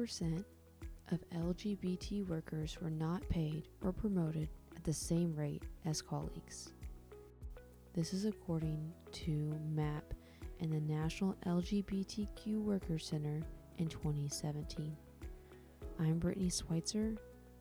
50% 0.00 0.44
of 1.12 1.18
LGBT 1.30 2.26
workers 2.28 2.78
were 2.80 2.90
not 2.90 3.28
paid 3.28 3.68
or 3.82 3.92
promoted 3.92 4.48
at 4.74 4.82
the 4.84 4.92
same 4.92 5.34
rate 5.36 5.64
as 5.84 6.00
colleagues. 6.00 6.70
This 7.94 8.14
is 8.14 8.24
according 8.24 8.92
to 9.12 9.54
MAP 9.74 10.14
and 10.60 10.72
the 10.72 10.80
National 10.80 11.34
LGBTQ 11.46 12.62
Workers 12.62 13.06
Center 13.06 13.42
in 13.78 13.88
2017. 13.88 14.96
I'm 15.98 16.18
Brittany 16.18 16.50
Schweitzer, 16.50 17.16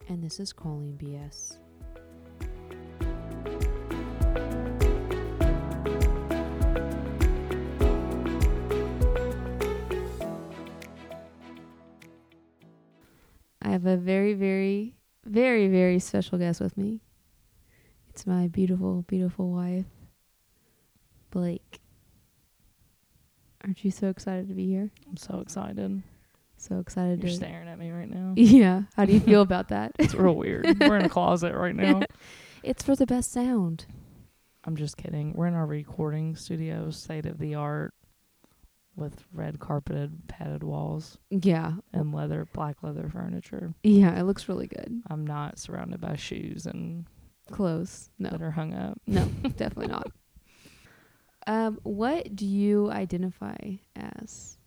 and 0.08 0.24
this 0.24 0.40
is 0.40 0.54
Calling 0.54 0.98
BS. 0.98 1.58
A 13.90 13.98
very, 13.98 14.34
very, 14.34 14.96
very, 15.26 15.68
very 15.68 16.00
special 16.00 16.38
guest 16.38 16.62
with 16.62 16.78
me. 16.78 17.02
It's 18.10 18.26
my 18.26 18.48
beautiful, 18.48 19.04
beautiful 19.04 19.52
wife, 19.52 19.86
Blake. 21.32 21.80
Aren't 23.64 23.84
you 23.84 23.92
so 23.92 24.08
excited 24.10 24.48
to 24.48 24.54
be 24.54 24.68
here? 24.68 24.90
I'm 25.08 25.18
so 25.18 25.40
excited. 25.40 26.02
So 26.58 26.80
excited 26.80 27.20
You're 27.22 27.30
to. 27.30 27.36
staring 27.36 27.68
at 27.68 27.78
me 27.80 27.92
right 27.92 28.10
now. 28.10 28.34
Yeah. 28.38 28.84
How 28.96 29.06
do 29.06 29.14
you 29.14 29.20
feel 29.20 29.42
about 29.42 29.70
that? 29.70 29.92
It's 30.00 30.14
real 30.14 30.36
weird. 30.36 30.80
We're 30.80 30.98
in 30.98 31.06
a 31.06 31.10
closet 31.18 31.54
right 31.54 31.76
now. 31.76 32.02
It's 32.62 32.84
for 32.84 32.94
the 32.94 33.06
best 33.06 33.32
sound. 33.32 33.86
I'm 34.66 34.76
just 34.76 34.98
kidding. 34.98 35.32
We're 35.32 35.48
in 35.48 35.54
our 35.54 35.66
recording 35.66 36.36
studio, 36.36 36.90
state 36.90 37.26
of 37.26 37.38
the 37.40 37.56
art, 37.56 37.94
with 39.00 39.24
red 39.34 39.60
carpeted 39.60 40.28
padded 40.28 40.64
walls 40.64 41.18
Yeah. 41.30 41.74
and 41.94 42.14
leather, 42.14 42.46
black 42.54 42.84
leather 42.84 43.10
furniture. 43.12 43.74
Yeah, 43.84 44.20
it 44.20 44.24
looks 44.24 44.48
really 44.50 44.68
good. 44.68 45.02
I'm 45.10 45.26
not 45.26 45.58
surrounded 45.58 46.02
by 46.02 46.16
shoes 46.16 46.66
and 46.66 47.06
clothes 47.52 48.10
No. 48.20 48.30
that 48.30 48.42
are 48.42 48.52
hung 48.52 48.74
up. 48.74 49.00
No, 49.08 49.26
definitely 49.58 49.88
not. 49.88 50.12
Um, 51.48 51.80
what 51.84 52.36
do 52.36 52.46
you 52.46 52.92
identify 52.92 53.56
as? 53.96 54.58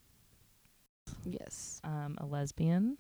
Yes. 1.25 1.81
Um, 1.85 2.17
a 2.19 2.27
lesbian. 2.27 2.97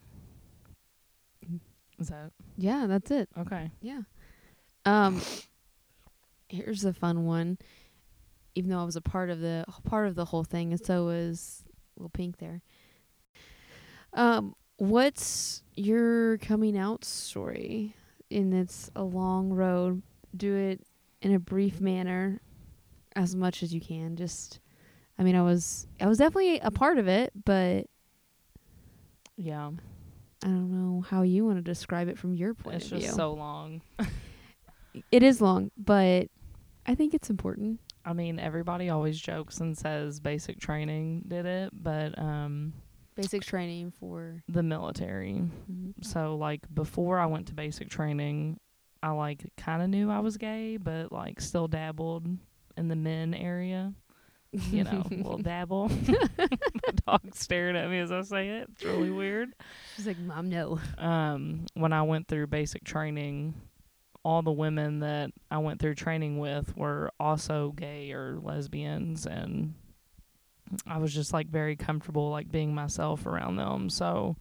Is 1.98 2.08
that 2.08 2.32
Yeah, 2.56 2.86
that's 2.86 3.10
it. 3.10 3.28
okay? 3.38 3.70
Yeah. 3.80 4.02
Um 4.84 5.20
here's 6.48 6.84
a 6.84 6.92
fun 6.92 7.24
one. 7.24 7.58
Even 8.54 8.70
though 8.70 8.80
I 8.80 8.84
was 8.84 8.96
a 8.96 9.00
part 9.00 9.30
of 9.30 9.40
the 9.40 9.64
part 9.84 10.06
of 10.08 10.14
the 10.14 10.26
whole 10.26 10.44
thing, 10.44 10.72
and 10.72 10.84
so 10.84 11.04
was 11.06 11.64
little 11.96 12.10
pink 12.10 12.38
there. 12.38 12.60
Um, 14.12 14.54
what's 14.76 15.62
your 15.74 16.38
coming 16.38 16.76
out 16.76 17.04
story? 17.04 17.94
And 18.30 18.52
it's 18.54 18.90
a 18.96 19.02
long 19.02 19.50
road. 19.50 20.02
Do 20.36 20.54
it 20.56 20.80
in 21.20 21.34
a 21.34 21.38
brief 21.38 21.80
manner, 21.80 22.40
as 23.16 23.34
much 23.34 23.62
as 23.62 23.72
you 23.74 23.80
can. 23.80 24.16
Just, 24.16 24.60
I 25.18 25.22
mean, 25.22 25.36
I 25.36 25.42
was 25.42 25.86
I 26.00 26.06
was 26.06 26.18
definitely 26.18 26.58
a 26.60 26.70
part 26.70 26.98
of 26.98 27.08
it, 27.08 27.32
but 27.44 27.86
Yeah. 29.36 29.70
I 30.44 30.48
don't 30.48 30.72
know 30.72 31.02
how 31.02 31.22
you 31.22 31.44
want 31.44 31.58
to 31.58 31.62
describe 31.62 32.08
it 32.08 32.18
from 32.18 32.34
your 32.34 32.52
point 32.52 32.76
It's 32.76 32.86
of 32.86 32.90
just 32.92 33.02
view. 33.04 33.12
so 33.14 33.32
long. 33.32 33.80
It 35.10 35.22
is 35.22 35.40
long, 35.40 35.70
but 35.78 36.28
I 36.84 36.94
think 36.94 37.14
it's 37.14 37.30
important. 37.30 37.80
I 38.04 38.12
mean, 38.12 38.38
everybody 38.38 38.90
always 38.90 39.20
jokes 39.20 39.60
and 39.60 39.76
says 39.76 40.20
basic 40.20 40.58
training 40.58 41.24
did 41.28 41.46
it, 41.46 41.70
but 41.72 42.18
um 42.18 42.72
Basic 43.14 43.42
training 43.42 43.92
for 44.00 44.42
the 44.48 44.62
military. 44.62 45.42
So 46.00 46.34
like 46.36 46.62
before 46.72 47.18
I 47.18 47.26
went 47.26 47.48
to 47.48 47.54
basic 47.54 47.90
training, 47.90 48.58
I 49.02 49.10
like 49.10 49.44
kind 49.58 49.82
of 49.82 49.90
knew 49.90 50.10
I 50.10 50.20
was 50.20 50.38
gay, 50.38 50.78
but 50.78 51.12
like 51.12 51.40
still 51.40 51.68
dabbled 51.68 52.26
in 52.76 52.88
the 52.88 52.96
men 52.96 53.34
area. 53.34 53.92
You 54.70 54.84
know, 54.84 55.04
little 55.10 55.38
dabble. 55.38 55.88
the 56.06 57.00
dog 57.06 57.34
staring 57.34 57.76
at 57.76 57.90
me 57.90 57.98
as 57.98 58.12
I 58.12 58.22
say 58.22 58.48
it. 58.48 58.70
It's 58.72 58.84
really 58.84 59.10
weird. 59.10 59.50
She's 59.96 60.06
like, 60.06 60.18
Mom, 60.18 60.48
no. 60.48 60.80
Um, 60.96 61.66
when 61.74 61.92
I 61.92 62.02
went 62.02 62.28
through 62.28 62.46
basic 62.46 62.84
training, 62.84 63.54
all 64.24 64.42
the 64.42 64.52
women 64.52 65.00
that 65.00 65.30
I 65.50 65.58
went 65.58 65.80
through 65.80 65.96
training 65.96 66.38
with 66.38 66.76
were 66.76 67.10
also 67.18 67.72
gay 67.72 68.12
or 68.12 68.38
lesbians 68.40 69.26
and 69.26 69.74
I 70.86 70.98
was 70.98 71.12
just 71.12 71.32
like 71.32 71.48
very 71.48 71.76
comfortable 71.76 72.30
like 72.30 72.50
being 72.50 72.74
myself 72.74 73.26
around 73.26 73.56
them. 73.56 73.90
So 73.90 74.36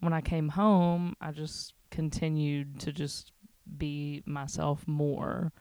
when 0.00 0.12
I 0.12 0.20
came 0.20 0.48
home, 0.48 1.14
I 1.20 1.32
just 1.32 1.74
continued 1.90 2.80
to 2.80 2.92
just 2.92 3.32
be 3.76 4.22
myself 4.24 4.86
more. 4.86 5.52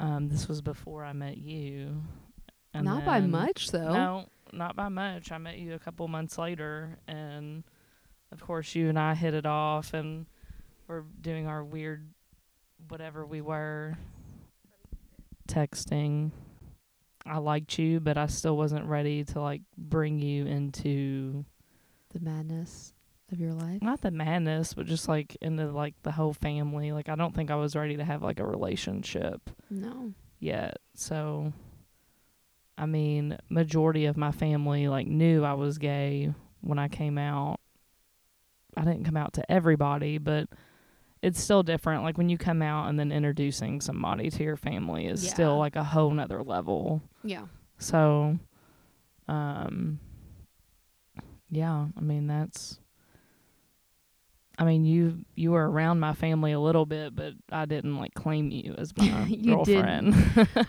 Um, 0.00 0.28
this 0.28 0.48
was 0.48 0.60
before 0.60 1.04
I 1.04 1.12
met 1.12 1.38
you. 1.38 2.02
And 2.72 2.84
Not 2.84 3.04
by 3.04 3.20
much, 3.20 3.70
though. 3.70 3.92
No, 3.92 4.28
not 4.52 4.74
by 4.74 4.88
much. 4.88 5.30
I 5.30 5.38
met 5.38 5.58
you 5.58 5.74
a 5.74 5.78
couple 5.78 6.08
months 6.08 6.38
later, 6.38 6.98
and 7.06 7.62
of 8.32 8.40
course, 8.40 8.74
you 8.74 8.88
and 8.88 8.98
I 8.98 9.14
hit 9.14 9.32
it 9.34 9.46
off, 9.46 9.94
and 9.94 10.26
we're 10.88 11.04
doing 11.20 11.46
our 11.46 11.62
weird, 11.62 12.08
whatever 12.88 13.24
we 13.26 13.40
were, 13.40 13.96
texting. 15.48 16.30
I 17.26 17.38
liked 17.38 17.78
you, 17.78 18.00
but 18.00 18.18
I 18.18 18.26
still 18.26 18.56
wasn't 18.56 18.86
ready 18.86 19.24
to 19.24 19.40
like 19.40 19.62
bring 19.78 20.18
you 20.18 20.44
into 20.46 21.44
The 22.12 22.20
madness 22.20 22.92
of 23.32 23.40
your 23.40 23.52
life. 23.52 23.80
not 23.82 24.02
the 24.02 24.10
madness, 24.10 24.74
but 24.74 24.86
just 24.86 25.08
like 25.08 25.36
into 25.40 25.70
like 25.72 25.94
the 26.02 26.12
whole 26.12 26.34
family. 26.34 26.92
Like 26.92 27.08
I 27.08 27.14
don't 27.14 27.34
think 27.34 27.50
I 27.50 27.56
was 27.56 27.74
ready 27.74 27.96
to 27.96 28.04
have 28.04 28.22
like 28.22 28.40
a 28.40 28.46
relationship 28.46 29.48
No. 29.70 30.12
yet. 30.38 30.78
So 30.94 31.52
I 32.76 32.86
mean, 32.86 33.38
majority 33.48 34.04
of 34.06 34.16
my 34.16 34.30
family 34.32 34.88
like 34.88 35.06
knew 35.06 35.44
I 35.44 35.54
was 35.54 35.78
gay 35.78 36.34
when 36.60 36.78
I 36.78 36.88
came 36.88 37.16
out. 37.16 37.58
I 38.76 38.82
didn't 38.84 39.04
come 39.04 39.16
out 39.16 39.34
to 39.34 39.50
everybody, 39.50 40.18
but 40.18 40.48
it's 41.24 41.42
still 41.42 41.62
different. 41.62 42.02
Like 42.02 42.18
when 42.18 42.28
you 42.28 42.36
come 42.38 42.60
out 42.62 42.88
and 42.88 42.98
then 42.98 43.10
introducing 43.10 43.80
somebody 43.80 44.30
to 44.30 44.42
your 44.44 44.56
family 44.56 45.06
is 45.06 45.24
Yeah. 45.24 45.30
still 45.32 45.58
like 45.58 45.74
a 45.76 45.82
whole 45.84 46.10
nother 46.10 46.42
level. 46.42 47.02
Yeah. 47.22 47.46
So 47.78 48.38
um 49.28 49.98
yeah, 51.50 51.86
I 51.96 52.00
mean 52.00 52.26
that's 52.26 52.78
I 54.56 54.64
mean 54.64 54.84
you 54.84 55.24
you 55.34 55.50
were 55.50 55.68
around 55.68 56.00
my 56.00 56.14
family 56.14 56.52
a 56.52 56.60
little 56.60 56.86
bit, 56.86 57.14
but 57.14 57.32
I 57.50 57.64
didn't 57.64 57.96
like 57.96 58.14
claim 58.14 58.50
you 58.50 58.74
as 58.78 58.96
my 58.96 59.26
You 59.26 59.54
girlfriend. 59.54 60.14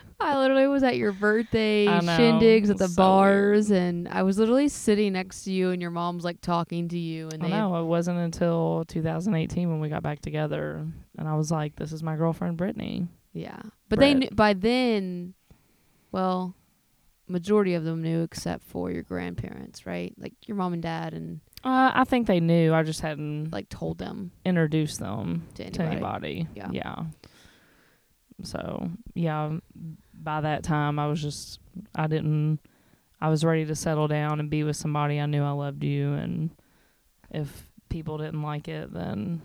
I 0.20 0.38
literally 0.40 0.68
was 0.68 0.84
at 0.84 0.98
your 0.98 1.12
birthday 1.12 1.86
know, 1.86 2.00
shindigs 2.00 2.70
at 2.70 2.78
the 2.78 2.88
so 2.88 2.96
bars, 2.96 3.70
and 3.70 4.08
I 4.08 4.24
was 4.24 4.38
literally 4.40 4.70
sitting 4.70 5.14
next 5.14 5.44
to 5.44 5.52
you, 5.52 5.70
and 5.70 5.82
your 5.82 5.92
mom's 5.92 6.24
like 6.24 6.42
talking 6.42 6.88
to 6.90 6.98
you, 6.98 7.30
and 7.30 7.44
I 7.44 7.50
know 7.50 7.76
it 7.82 7.86
wasn't 7.86 8.20
until 8.20 8.86
2018 8.88 9.70
when 9.70 9.80
we 9.80 9.90
got 9.90 10.02
back 10.04 10.22
together, 10.22 10.86
and 11.18 11.28
I 11.28 11.36
was 11.36 11.52
like, 11.52 11.76
"This 11.76 11.92
is 11.92 12.02
my 12.02 12.16
girlfriend, 12.16 12.58
Brittany." 12.58 13.08
Yeah, 13.34 13.62
but 13.90 14.00
they 14.00 14.14
knew 14.14 14.30
by 14.32 14.54
then. 14.54 15.34
Well, 16.12 16.56
majority 17.28 17.74
of 17.74 17.84
them 17.84 18.02
knew 18.02 18.24
except 18.24 18.64
for 18.64 18.92
your 18.92 19.04
grandparents, 19.04 19.86
right? 19.86 20.14
Like 20.18 20.34
your 20.48 20.56
mom 20.56 20.74
and 20.74 20.82
dad, 20.82 21.14
and 21.14 21.42
Uh, 21.66 21.92
I 21.96 22.04
think 22.04 22.28
they 22.28 22.40
knew. 22.40 22.74
I 22.76 22.84
just 22.84 23.02
hadn't 23.02 23.52
like 23.52 23.70
told 23.70 23.98
them 23.98 24.32
introduced 24.46 25.00
them 25.00 25.48
to 25.56 25.70
to 25.72 25.82
anybody. 25.82 26.48
anybody. 26.48 26.48
Yeah. 26.54 26.70
yeah. 26.72 27.04
So 28.44 28.92
yeah, 29.16 29.58
by 30.14 30.42
that 30.42 30.64
time 30.64 31.00
I 31.00 31.08
was 31.08 31.22
just 31.22 31.60
I 31.96 32.06
didn't. 32.06 32.60
I 33.20 33.30
was 33.30 33.44
ready 33.44 33.66
to 33.66 33.76
settle 33.76 34.08
down 34.08 34.40
and 34.40 34.50
be 34.50 34.64
with 34.64 34.76
somebody. 34.76 35.20
I 35.20 35.26
knew 35.26 35.44
I 35.44 35.52
loved 35.52 35.84
you, 35.84 36.14
and 36.14 36.52
if 37.32 37.70
people 37.90 38.20
didn't 38.20 38.44
like 38.44 38.68
it, 38.68 38.94
then 38.94 39.42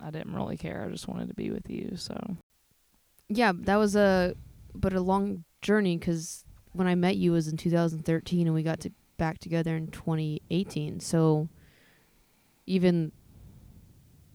I 0.00 0.10
didn't 0.10 0.34
really 0.34 0.56
care. 0.56 0.86
I 0.86 0.90
just 0.90 1.08
wanted 1.08 1.28
to 1.28 1.34
be 1.34 1.50
with 1.50 1.68
you. 1.68 1.96
So 1.96 2.16
Yeah, 3.28 3.52
that 3.54 3.76
was 3.76 3.96
a 3.96 4.34
but 4.74 4.94
a 4.94 5.00
long 5.00 5.44
journey 5.60 5.98
because 5.98 6.44
when 6.72 6.86
I 6.86 6.94
met 6.94 7.16
you 7.16 7.32
was 7.32 7.48
in 7.48 7.56
2013 7.56 8.46
and 8.46 8.54
we 8.54 8.62
got 8.62 8.80
to 8.80 8.92
back 9.18 9.38
together 9.38 9.76
in 9.76 9.88
2018. 9.88 11.00
So 11.00 11.48
even 12.66 13.12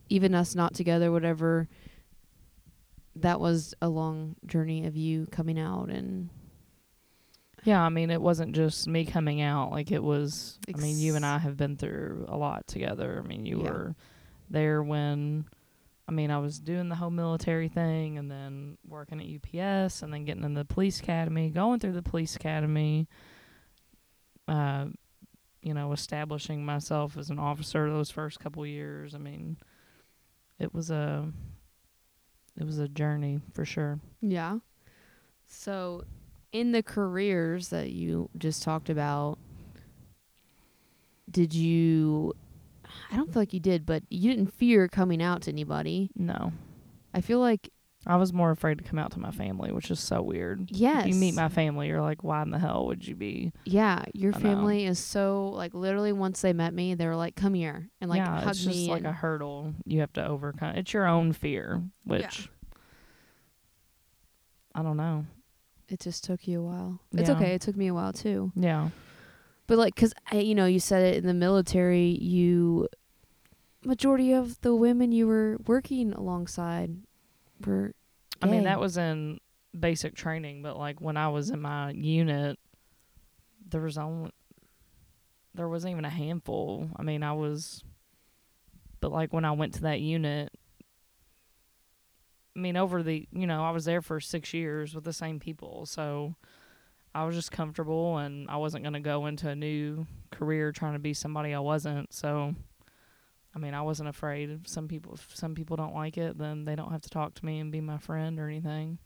even 0.09 0.35
us 0.35 0.53
not 0.53 0.73
together, 0.75 1.11
whatever, 1.11 1.67
that 3.15 3.39
was 3.39 3.73
a 3.81 3.89
long 3.89 4.35
journey 4.45 4.85
of 4.85 4.95
you 4.95 5.25
coming 5.31 5.57
out 5.59 5.89
and 5.89 6.29
Yeah, 7.63 7.81
I 7.81 7.89
mean, 7.89 8.11
it 8.11 8.21
wasn't 8.21 8.53
just 8.53 8.87
me 8.87 9.05
coming 9.05 9.41
out. 9.41 9.71
Like 9.71 9.91
it 9.91 10.03
was. 10.03 10.59
I 10.73 10.77
mean, 10.79 10.99
you 10.99 11.15
and 11.15 11.25
I 11.25 11.37
have 11.39 11.55
been 11.57 11.77
through 11.77 12.25
a 12.27 12.35
lot 12.37 12.67
together. 12.67 13.21
I 13.23 13.27
mean, 13.27 13.45
you 13.45 13.59
Yeah. 13.63 13.69
were 13.71 13.95
there 14.49 14.83
when. 14.83 15.45
I 16.05 16.11
mean, 16.11 16.31
I 16.31 16.39
was 16.39 16.59
doing 16.59 16.89
the 16.89 16.95
whole 16.95 17.09
military 17.09 17.69
thing, 17.69 18.17
and 18.17 18.29
then 18.29 18.77
working 18.85 19.21
at 19.21 19.25
UPS, 19.25 20.03
and 20.03 20.11
then 20.13 20.25
getting 20.25 20.43
in 20.43 20.53
the 20.53 20.65
police 20.65 20.99
academy, 20.99 21.49
going 21.49 21.79
through 21.79 21.93
the 21.93 22.01
police 22.03 22.35
academy. 22.35 23.07
Uh, 24.47 24.87
you 25.61 25.73
know, 25.73 25.93
establishing 25.93 26.65
myself 26.65 27.17
as 27.17 27.29
an 27.29 27.39
officer 27.39 27.89
those 27.89 28.11
first 28.11 28.39
couple 28.39 28.65
years. 28.65 29.15
I 29.15 29.17
mean, 29.17 29.57
it 30.59 30.73
was 30.73 30.91
a 30.91 31.31
it 32.59 32.65
was 32.65 32.79
a 32.79 32.87
journey 32.87 33.39
for 33.53 33.65
sure. 33.65 33.99
Yeah. 34.21 34.59
So, 35.47 36.03
in 36.51 36.71
the 36.71 36.83
careers 36.83 37.69
that 37.69 37.91
you 37.91 38.29
just 38.37 38.63
talked 38.63 38.89
about, 38.89 39.37
did 41.29 41.53
you? 41.53 42.33
I 43.11 43.15
don't 43.15 43.31
feel 43.31 43.41
like 43.41 43.53
you 43.53 43.59
did, 43.59 43.85
but 43.85 44.03
you 44.09 44.29
didn't 44.29 44.53
fear 44.53 44.87
coming 44.87 45.21
out 45.21 45.43
to 45.43 45.51
anybody. 45.51 46.11
No. 46.15 46.51
I 47.13 47.21
feel 47.21 47.39
like 47.39 47.69
I 48.05 48.17
was 48.17 48.33
more 48.33 48.51
afraid 48.51 48.77
to 48.79 48.83
come 48.83 48.99
out 48.99 49.11
to 49.13 49.19
my 49.19 49.31
family, 49.31 49.71
which 49.71 49.89
is 49.89 49.99
so 49.99 50.21
weird. 50.21 50.69
yes, 50.71 51.07
You 51.07 51.15
meet 51.15 51.35
my 51.35 51.47
family, 51.47 51.87
you're 51.87 52.01
like, 52.01 52.23
why 52.23 52.41
in 52.41 52.49
the 52.51 52.59
hell 52.59 52.85
would 52.87 53.07
you 53.07 53.15
be? 53.15 53.53
yeah. 53.65 54.03
Your 54.13 54.33
family 54.33 54.85
is 54.85 54.99
so 54.99 55.49
like 55.49 55.73
literally. 55.73 56.11
Once 56.11 56.41
they 56.41 56.51
met 56.53 56.73
me, 56.73 56.95
they 56.95 57.05
were 57.07 57.15
like, 57.15 57.35
"Come 57.35 57.53
here," 57.53 57.89
and 58.01 58.09
like 58.09 58.17
yeah, 58.17 58.41
hug 58.41 58.49
it's 58.49 58.63
just 58.63 58.77
me. 58.77 58.89
like 58.89 59.03
a 59.05 59.11
hurdle 59.13 59.73
you 59.85 60.01
have 60.01 60.11
to 60.13 60.25
overcome. 60.27 60.75
It's 60.75 60.91
your 60.93 61.07
own 61.07 61.31
fear, 61.33 61.81
which 62.03 62.49
I 64.75 64.81
don't 64.81 64.97
know. 64.97 65.25
it 65.89 65.99
just 65.99 66.23
took 66.23 66.47
you 66.47 66.59
a 66.61 66.63
while. 66.63 66.99
It's 67.13 67.29
okay. 67.29 67.53
It 67.53 67.61
took 67.61 67.75
me 67.75 67.87
a 67.87 67.93
while 67.93 68.13
too. 68.13 68.51
Yeah. 68.55 68.89
But 69.67 69.77
like, 69.77 69.95
cause 69.95 70.13
you 70.33 70.55
know, 70.55 70.65
you 70.65 70.79
said 70.79 71.03
it 71.03 71.17
in 71.17 71.27
the 71.27 71.33
military. 71.33 72.07
You 72.21 72.87
majority 73.85 74.33
of 74.33 74.59
the 74.61 74.73
women 74.75 75.11
you 75.11 75.27
were 75.27 75.57
working 75.67 76.13
alongside 76.13 76.95
were. 77.65 77.93
I 78.41 78.45
mean, 78.45 78.63
that 78.63 78.79
was 78.79 78.97
in 78.97 79.39
basic 79.77 80.15
training, 80.15 80.61
but 80.61 80.77
like 80.77 80.99
when 80.99 81.17
I 81.17 81.29
was 81.29 81.49
in 81.49 81.61
my 81.61 81.91
unit, 81.91 82.59
there 83.69 83.81
was 83.81 83.97
only 83.97 84.31
there 85.55 85.69
wasn't 85.69 85.91
even 85.91 86.05
a 86.05 86.09
handful. 86.09 86.89
I 86.95 87.03
mean, 87.03 87.23
I 87.23 87.33
was, 87.33 87.83
but 88.99 89.11
like 89.11 89.31
when 89.31 89.45
I 89.45 89.51
went 89.51 89.75
to 89.75 89.81
that 89.83 90.01
unit, 90.01 90.51
I 92.55 92.59
mean, 92.59 92.75
over 92.75 93.01
the 93.01 93.27
you 93.31 93.47
know 93.47 93.63
I 93.63 93.71
was 93.71 93.85
there 93.85 94.01
for 94.01 94.19
six 94.19 94.53
years 94.53 94.93
with 94.93 95.03
the 95.03 95.13
same 95.13 95.39
people, 95.39 95.85
so 95.85 96.35
I 97.15 97.25
was 97.25 97.35
just 97.35 97.51
comfortable, 97.51 98.17
and 98.17 98.49
I 98.49 98.57
wasn't 98.57 98.83
gonna 98.83 98.99
go 98.99 99.25
into 99.25 99.49
a 99.49 99.55
new 99.55 100.05
career 100.31 100.71
trying 100.71 100.93
to 100.93 100.99
be 100.99 101.13
somebody 101.13 101.53
I 101.53 101.59
wasn't. 101.59 102.13
So. 102.13 102.55
I 103.55 103.59
mean, 103.59 103.73
I 103.73 103.81
wasn't 103.81 104.09
afraid. 104.09 104.49
If 104.49 104.67
some 104.67 104.87
people, 104.87 105.13
if 105.13 105.35
some 105.35 105.53
people 105.53 105.75
don't 105.77 105.93
like 105.93 106.17
it, 106.17 106.37
then 106.37 106.65
they 106.65 106.75
don't 106.75 106.91
have 106.91 107.01
to 107.01 107.09
talk 107.09 107.35
to 107.35 107.45
me 107.45 107.59
and 107.59 107.71
be 107.71 107.81
my 107.81 107.97
friend 107.97 108.39
or 108.39 108.47
anything. 108.47 108.97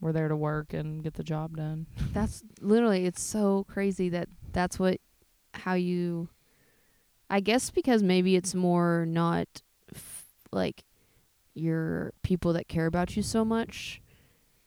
We're 0.00 0.12
there 0.12 0.28
to 0.28 0.36
work 0.36 0.72
and 0.72 1.02
get 1.02 1.14
the 1.14 1.22
job 1.22 1.56
done. 1.56 1.86
That's 2.12 2.42
literally. 2.60 3.06
It's 3.06 3.22
so 3.22 3.64
crazy 3.68 4.08
that 4.10 4.28
that's 4.52 4.78
what 4.78 5.00
how 5.54 5.74
you. 5.74 6.28
I 7.28 7.40
guess 7.40 7.70
because 7.70 8.02
maybe 8.02 8.34
it's 8.34 8.54
more 8.54 9.04
not 9.06 9.46
f- 9.94 10.24
like 10.52 10.84
your 11.54 12.12
people 12.22 12.52
that 12.54 12.66
care 12.66 12.86
about 12.86 13.16
you 13.16 13.22
so 13.22 13.44
much. 13.44 14.02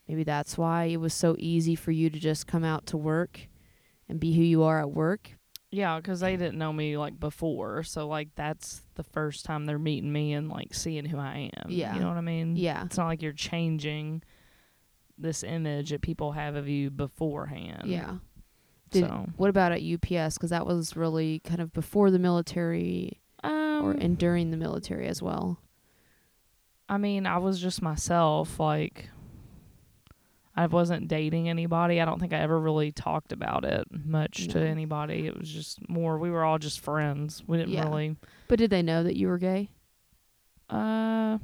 Maybe 0.07 0.24
that's 0.24 0.57
why 0.57 0.86
it 0.86 0.98
was 0.98 1.13
so 1.13 1.36
easy 1.39 1.75
for 1.75 1.92
you 1.92 2.09
to 2.09 2.19
just 2.19 2.48
come 2.48 2.63
out 2.63 2.86
to 2.88 2.98
work 2.98 3.48
and 4.07 4.19
be 4.19 4.33
who 4.36 4.44
you 4.44 4.63
are 4.63 4.80
at 4.80 4.92
work. 4.92 5.31
Yeah, 5.73 5.99
'cause 6.01 6.19
they 6.19 6.37
didn't 6.37 6.59
know 6.59 6.71
me 6.71 6.97
like 6.97 7.19
before, 7.19 7.81
so 7.81 8.07
like 8.07 8.35
that's 8.35 8.83
the 8.93 9.03
first 9.03 9.43
time 9.43 9.65
they're 9.65 9.79
meeting 9.79 10.11
me 10.13 10.33
and 10.33 10.47
like 10.47 10.73
seeing 10.75 11.05
who 11.05 11.17
I 11.17 11.49
am. 11.57 11.71
Yeah. 11.71 11.95
you 11.95 11.99
know 11.99 12.09
what 12.09 12.17
I 12.17 12.21
mean. 12.21 12.55
Yeah. 12.55 12.85
it's 12.85 12.95
not 12.97 13.07
like 13.07 13.21
you're 13.23 13.33
changing 13.33 14.21
this 15.17 15.43
image 15.43 15.89
that 15.89 16.01
people 16.01 16.33
have 16.33 16.55
of 16.55 16.67
you 16.67 16.89
beforehand. 16.91 17.83
Yeah. 17.85 18.17
Did, 18.91 19.05
so, 19.05 19.29
What 19.37 19.49
about 19.49 19.71
at 19.71 19.81
UPS? 19.81 20.35
Because 20.37 20.51
that 20.51 20.67
was 20.67 20.95
really 20.95 21.39
kind 21.39 21.59
of 21.59 21.73
before 21.73 22.11
the 22.11 22.19
military 22.19 23.19
um, 23.43 23.83
or 23.83 23.91
and 23.93 24.15
during 24.17 24.51
the 24.51 24.57
military 24.57 25.07
as 25.07 25.21
well. 25.23 25.57
I 26.87 26.97
mean, 26.99 27.25
I 27.25 27.39
was 27.39 27.59
just 27.59 27.81
myself. 27.81 28.59
Like, 28.59 29.09
I 30.55 30.67
wasn't 30.67 31.07
dating 31.07 31.50
anybody. 31.50 32.00
I 32.00 32.05
don't 32.05 32.19
think 32.19 32.31
I 32.33 32.38
ever 32.39 32.59
really 32.59 32.91
talked 32.91 33.31
about 33.31 33.65
it 33.65 33.85
much 33.91 34.47
to 34.50 34.59
anybody. 34.59 35.25
It 35.25 35.38
was 35.38 35.50
just 35.50 35.79
more, 35.89 36.19
we 36.19 36.29
were 36.29 36.44
all 36.44 36.59
just 36.59 36.79
friends. 36.79 37.41
We 37.47 37.57
didn't 37.57 37.73
Yeah. 37.73 37.85
really. 37.85 38.15
But 38.47 38.59
did 38.59 38.69
they 38.69 38.83
know 38.83 39.01
that 39.03 39.15
you 39.17 39.27
were 39.27 39.39
gay? 39.39 39.69
Uh, 40.69 41.38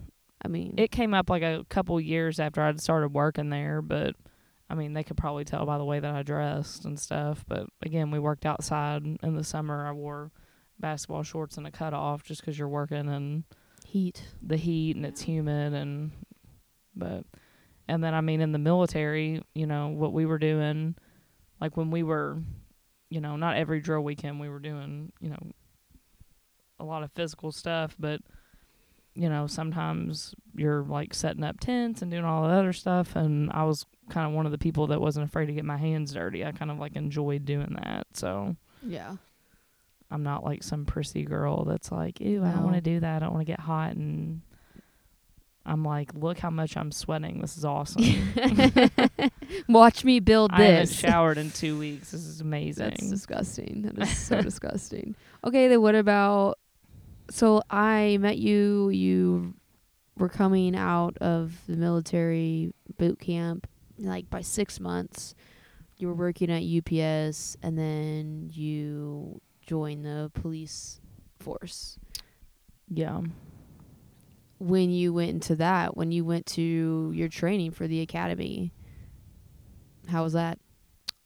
I 0.44 0.48
mean, 0.48 0.76
it 0.78 0.92
came 0.92 1.14
up 1.14 1.30
like 1.30 1.44
a 1.44 1.66
couple 1.70 2.00
years 2.00 2.40
after 2.40 2.62
I'd 2.62 2.80
started 2.82 3.10
working 3.14 3.50
there, 3.50 3.82
but 3.82 4.16
I 4.70 4.76
mean, 4.76 4.94
they 4.94 5.04
could 5.04 5.18
probably 5.18 5.44
tell 5.46 5.66
by 5.66 5.78
the 5.78 5.86
way 5.86 6.00
that 6.00 6.16
I 6.16 6.24
dressed 6.24 6.86
and 6.86 7.00
stuff. 7.00 7.44
But 7.48 7.68
again, 7.82 8.12
we 8.12 8.20
worked 8.20 8.46
outside 8.46 9.04
in 9.24 9.36
the 9.36 9.44
summer. 9.44 9.86
I 9.88 9.92
wore 9.92 10.32
basketball 10.80 11.24
shorts 11.24 11.58
and 11.58 11.68
a 11.68 11.72
cutoff 11.72 12.24
just 12.24 12.42
because 12.42 12.58
you're 12.58 12.70
working 12.70 13.10
and 13.10 13.44
heat. 13.86 14.24
the 14.42 14.56
heat 14.58 14.96
and 14.96 15.06
it's 15.06 15.22
humid 15.22 15.74
and 15.74 16.12
but 16.96 17.24
and 17.90 18.04
then 18.04 18.14
I 18.14 18.22
mean 18.22 18.40
in 18.40 18.52
the 18.54 18.60
military, 18.60 19.42
you 19.54 19.66
know, 19.68 19.88
what 19.90 20.14
we 20.14 20.26
were 20.26 20.40
doing 20.40 20.96
like 21.60 21.76
when 21.76 21.92
we 21.92 22.04
were 22.04 22.42
you 23.10 23.20
know, 23.20 23.36
not 23.36 23.58
every 23.58 23.80
drill 23.82 24.02
weekend 24.02 24.40
we 24.40 24.50
were 24.50 24.60
doing, 24.60 25.12
you 25.20 25.30
know, 25.32 25.52
a 26.80 26.84
lot 26.86 27.02
of 27.02 27.12
physical 27.14 27.52
stuff, 27.52 27.96
but 28.00 28.22
you 29.16 29.28
know, 29.28 29.48
sometimes 29.48 30.36
you're 30.56 30.84
like 30.84 31.14
setting 31.14 31.44
up 31.44 31.60
tents 31.60 32.02
and 32.02 32.12
doing 32.12 32.24
all 32.24 32.44
the 32.44 32.54
other 32.54 32.72
stuff 32.72 33.16
and 33.16 33.52
I 33.52 33.64
was 33.64 33.86
kind 34.10 34.28
of 34.28 34.34
one 34.34 34.46
of 34.46 34.52
the 34.52 34.58
people 34.58 34.88
that 34.88 35.02
wasn't 35.02 35.26
afraid 35.26 35.48
to 35.48 35.54
get 35.54 35.66
my 35.66 35.78
hands 35.78 36.14
dirty. 36.14 36.46
I 36.46 36.52
kind 36.52 36.72
of 36.72 36.80
like 36.80 36.96
enjoyed 36.96 37.46
doing 37.46 37.76
that. 37.84 38.08
So 38.14 38.56
Yeah. 38.84 39.16
I'm 40.12 40.24
not 40.24 40.44
like 40.44 40.64
some 40.64 40.86
prissy 40.86 41.24
girl 41.24 41.66
that's 41.66 41.92
like, 41.92 42.20
ew, 42.20 42.44
I 42.44 42.52
don't 42.52 42.64
want 42.64 42.76
to 42.76 42.82
do 42.82 43.00
that. 43.00 43.16
I 43.18 43.20
don't 43.20 43.34
want 43.34 43.46
to 43.46 43.52
get 43.52 43.60
hot. 43.60 43.96
And 43.96 44.42
I'm 45.70 45.84
like, 45.86 46.12
look 46.16 46.40
how 46.40 46.50
much 46.50 46.76
I'm 46.76 46.92
sweating. 46.92 47.42
This 47.42 47.56
is 47.56 47.64
awesome. 47.64 48.04
Watch 49.70 50.04
me 50.04 50.20
build 50.20 50.50
this. 50.52 50.60
I 50.60 50.64
haven't 50.64 50.88
showered 50.96 51.38
in 51.38 51.52
two 51.52 51.78
weeks. 51.78 52.10
This 52.12 52.26
is 52.26 52.42
amazing. 52.42 52.90
That's 52.90 53.10
disgusting. 53.10 53.84
That 53.84 54.00
is 54.00 54.18
so 54.18 54.42
disgusting. 54.50 55.16
Okay, 55.46 55.68
then 55.68 55.82
what 55.82 55.94
about? 55.94 56.58
So 57.30 57.62
I 57.70 58.18
met 58.20 58.40
you. 58.40 58.90
You 58.90 59.54
were 60.18 60.30
coming 60.30 60.76
out 60.76 61.18
of 61.20 61.54
the 61.68 61.76
military 61.78 62.74
boot 62.98 63.20
camp, 63.20 63.68
like 64.00 64.28
by 64.30 64.42
six 64.42 64.80
months. 64.80 65.36
You 65.98 66.08
were 66.08 66.16
working 66.16 66.50
at 66.50 66.64
UPS, 66.64 67.58
and 67.62 67.78
then 67.78 68.50
you 68.52 69.40
joined 69.68 70.04
the 70.04 70.32
police 70.34 71.00
force. 71.40 72.00
yeah. 72.90 73.22
When 74.60 74.90
you 74.92 75.14
went 75.14 75.30
into 75.32 75.56
that, 75.58 75.96
when 75.98 76.12
you 76.12 76.24
went 76.26 76.46
to 76.48 77.12
your 77.16 77.30
training 77.30 77.72
for 77.72 77.88
the 77.88 78.02
academy, 78.02 78.72
how 80.08 80.24
was 80.24 80.34
that? 80.34 80.60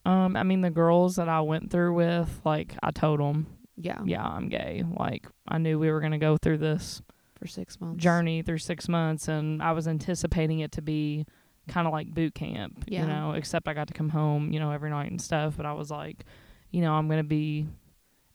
Um, 0.06 0.36
I 0.36 0.44
mean, 0.44 0.62
the 0.62 0.70
girls 0.70 1.16
that 1.16 1.30
I 1.30 1.42
went 1.42 1.72
through 1.72 1.94
with, 1.94 2.42
like, 2.46 2.76
I 2.84 2.92
told 2.92 3.20
them, 3.20 3.48
Yeah, 3.76 4.02
yeah, 4.06 4.24
I'm 4.24 4.50
gay. 4.50 4.84
Like, 4.98 5.28
I 5.48 5.58
knew 5.58 5.80
we 5.80 5.90
were 5.92 6.00
going 6.00 6.12
to 6.12 6.18
go 6.18 6.38
through 6.38 6.58
this 6.60 7.02
for 7.40 7.48
six 7.48 7.80
months. 7.82 8.04
journey 8.04 8.42
through 8.42 8.58
six 8.60 8.88
months, 8.88 9.28
and 9.28 9.64
I 9.64 9.72
was 9.72 9.88
anticipating 9.88 10.60
it 10.60 10.74
to 10.74 10.82
be 10.82 11.26
kind 11.70 11.88
of 11.88 11.94
like 11.94 12.14
boot 12.14 12.36
camp, 12.36 12.84
Yeah. 12.88 13.02
you 13.02 13.08
know, 13.08 13.32
except 13.32 13.68
I 13.70 13.74
got 13.74 13.88
to 13.88 13.94
come 13.94 14.10
home, 14.10 14.52
you 14.52 14.60
know, 14.60 14.72
every 14.72 14.90
night 14.90 15.10
and 15.10 15.22
stuff. 15.22 15.56
But 15.58 15.66
I 15.66 15.72
was 15.74 15.90
like, 15.90 16.26
you 16.72 16.82
know, 16.82 16.94
I'm 16.94 17.08
going 17.08 17.20
to 17.22 17.28
be 17.28 17.68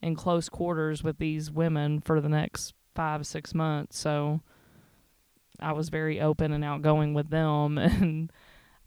in 0.01 0.15
close 0.15 0.49
quarters 0.49 1.03
with 1.03 1.19
these 1.19 1.51
women 1.51 2.01
for 2.01 2.19
the 2.19 2.29
next 2.29 2.73
five, 2.95 3.27
six 3.27 3.53
months. 3.53 3.99
So 3.99 4.41
I 5.61 5.73
was 5.73 5.89
very 5.89 6.21
open 6.21 6.51
and 6.51 6.63
outgoing 6.63 7.13
with 7.13 7.29
them. 7.29 7.77
And 7.99 8.31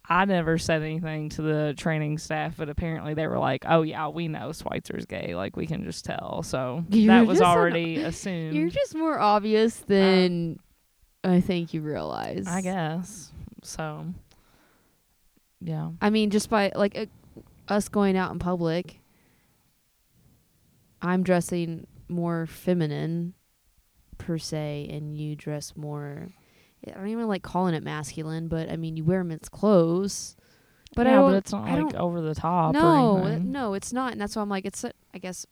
I 0.09 0.25
never 0.25 0.59
said 0.59 0.83
anything 0.83 1.29
to 1.31 1.43
the 1.43 1.75
training 1.77 2.19
staff, 2.19 2.57
but 2.57 2.69
apparently 2.69 3.15
they 3.15 3.29
were 3.29 3.39
like, 3.39 3.65
oh, 3.69 3.83
yeah, 3.83 4.09
we 4.09 4.27
know 4.27 4.51
Schweitzer's 4.51 5.07
gay. 5.07 5.37
Like, 5.37 5.57
we 5.57 5.65
can 5.65 5.85
just 5.85 6.05
tell. 6.05 6.43
So 6.43 6.85
You're 6.91 7.15
that 7.15 7.27
was 7.27 7.39
just 7.39 7.49
an- 7.49 7.57
already 7.57 7.97
assumed. 8.03 8.55
You're 8.55 8.69
just 8.69 8.97
more 8.97 9.21
obvious 9.21 9.77
than 9.77 10.59
I 11.23 11.41
think 11.41 11.73
you 11.73 11.83
realize. 11.83 12.49
I 12.49 12.63
guess. 12.63 13.31
So, 13.63 14.07
yeah. 15.61 15.91
I 16.01 16.11
mean, 16.11 16.31
just 16.31 16.51
by 16.51 16.73
like 16.75 16.99
uh, 16.99 17.07
us 17.69 17.89
going 17.89 18.17
out 18.17 18.33
in 18.33 18.41
public, 18.41 18.99
I'm 21.01 21.23
dressing 21.23 21.87
more 22.09 22.47
feminine 22.47 23.35
per 24.19 24.37
se, 24.37 24.89
and 24.91 25.17
you 25.17 25.37
dress 25.37 25.77
more. 25.77 26.31
I 26.87 26.91
don't 26.93 27.09
even 27.09 27.29
like 27.29 27.43
calling 27.43 27.75
it 27.75 27.83
masculine, 27.83 28.49
but 28.49 28.71
I 28.71 28.77
mean, 28.77 28.97
you 28.97 29.05
wear 29.05 29.23
men's 29.25 29.49
clothes. 29.49 30.37
But 30.95 31.07
yeah, 31.07 31.13
I 31.13 31.17
don't. 31.17 31.31
but 31.31 31.37
it's 31.39 31.53
not 31.53 31.69
I 31.69 31.81
like 31.81 31.95
over 31.95 32.21
the 32.21 32.35
top. 32.35 32.75
no, 32.75 33.19
or 33.19 33.39
no, 33.39 33.75
it's 33.75 33.93
not, 33.93 34.13
and 34.13 34.21
that's 34.21 34.37
why 34.37 34.43
I'm 34.43 34.49
like, 34.49 34.67
it's. 34.67 34.85
A, 34.85 34.93
I 35.15 35.19
guess 35.19 35.47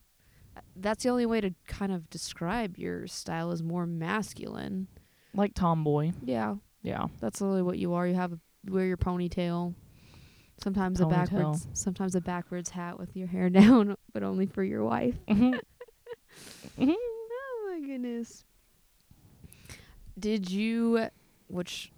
uh, 0.57 0.61
that's 0.77 1.05
the 1.05 1.09
only 1.11 1.27
way 1.27 1.41
to 1.41 1.55
kind 1.67 1.93
of 1.93 2.11
describe 2.11 2.77
your 2.77 3.07
style 3.07 3.51
is 3.53 3.63
more 3.63 3.87
masculine. 3.87 4.89
like 5.35 5.55
tomboy. 5.55 6.13
Yeah, 6.23 6.57
Yeah, 6.83 7.07
that's 7.21 7.41
literally 7.41 7.63
what 7.63 7.79
you 7.79 7.95
are. 7.95 8.07
You 8.07 8.15
have 8.15 8.33
a, 8.33 8.39
you 8.65 8.73
wear 8.73 8.85
your 8.87 8.97
ponytail. 8.99 9.75
Sometimes 10.63 11.01
a 11.01 11.07
backwards, 11.07 11.67
sometimes 11.73 12.15
a 12.15 12.21
backwards 12.21 12.69
hat 12.69 12.99
with 12.99 13.17
your 13.17 13.29
hair 13.29 13.49
down, 13.61 13.97
but 14.13 14.23
only 14.23 14.45
for 14.45 14.63
your 14.63 14.85
wife. 14.85 15.15
oh 15.31 15.57
my 16.79 17.81
goodness. 17.81 18.45
Did 20.19 20.51
you, 20.51 21.07
which 21.51 21.93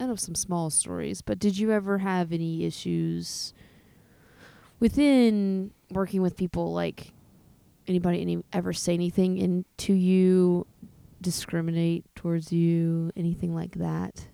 I 0.00 0.06
know 0.06 0.16
some 0.16 0.34
small 0.34 0.70
stories, 0.70 1.22
but 1.22 1.38
did 1.38 1.58
you 1.58 1.72
ever 1.72 1.98
have 1.98 2.32
any 2.32 2.64
issues 2.64 3.52
within 4.80 5.72
working 5.90 6.22
with 6.22 6.36
people? 6.36 6.72
Like 6.72 7.12
anybody 7.86 8.20
any 8.20 8.42
ever 8.52 8.72
say 8.72 8.94
anything 8.94 9.38
in 9.38 9.64
to 9.78 9.92
you, 9.92 10.66
discriminate 11.20 12.04
towards 12.14 12.52
you, 12.52 13.10
anything 13.16 13.54
like 13.54 13.76
that? 13.76 14.28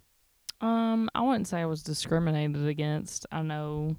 Um, 0.60 1.10
I 1.14 1.22
wouldn't 1.22 1.48
say 1.48 1.60
I 1.60 1.66
was 1.66 1.82
discriminated 1.82 2.66
against. 2.66 3.26
I 3.32 3.42
know. 3.42 3.96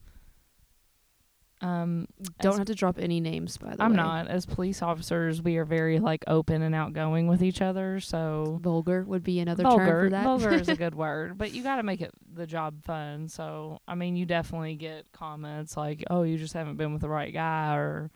Um, 1.62 2.08
Don't 2.42 2.58
have 2.58 2.68
to 2.68 2.76
drop 2.76 3.00
any 3.00 3.20
names, 3.22 3.58
by 3.58 3.72
the 3.72 3.78
way. 3.78 3.86
I'm 3.86 3.92
way. 3.92 3.98
not. 3.98 4.28
As 4.28 4.46
police 4.46 4.82
officers, 4.82 5.42
we 5.42 5.58
are 5.58 5.66
very 5.66 6.00
like 6.00 6.24
open 6.28 6.62
and 6.62 6.76
outgoing 6.76 7.28
with 7.28 7.42
each 7.42 7.62
other. 7.62 8.00
So 8.02 8.60
Vulgar 8.62 9.04
would 9.04 9.24
be 9.24 9.40
another 9.40 9.64
vulgar, 9.64 9.86
term 9.86 10.06
for 10.06 10.10
that. 10.12 10.24
vulgar 10.24 10.52
is 10.52 10.68
a 10.70 10.76
good 10.78 10.96
word, 10.96 11.38
but 11.38 11.54
you 11.54 11.64
got 11.64 11.78
to 11.78 11.84
make 11.84 12.02
it 12.02 12.12
the 12.34 12.46
job 12.46 12.84
fun. 12.84 13.30
So 13.30 13.80
I 13.88 13.96
mean, 13.96 14.16
you 14.16 14.26
definitely 14.26 14.76
get 14.76 15.12
comments 15.14 15.78
like, 15.78 16.04
"Oh, 16.10 16.24
you 16.24 16.38
just 16.38 16.54
haven't 16.54 16.76
been 16.78 16.92
with 16.92 17.02
the 17.02 17.10
right 17.10 17.34
guy," 17.34 17.76
or 17.76 18.12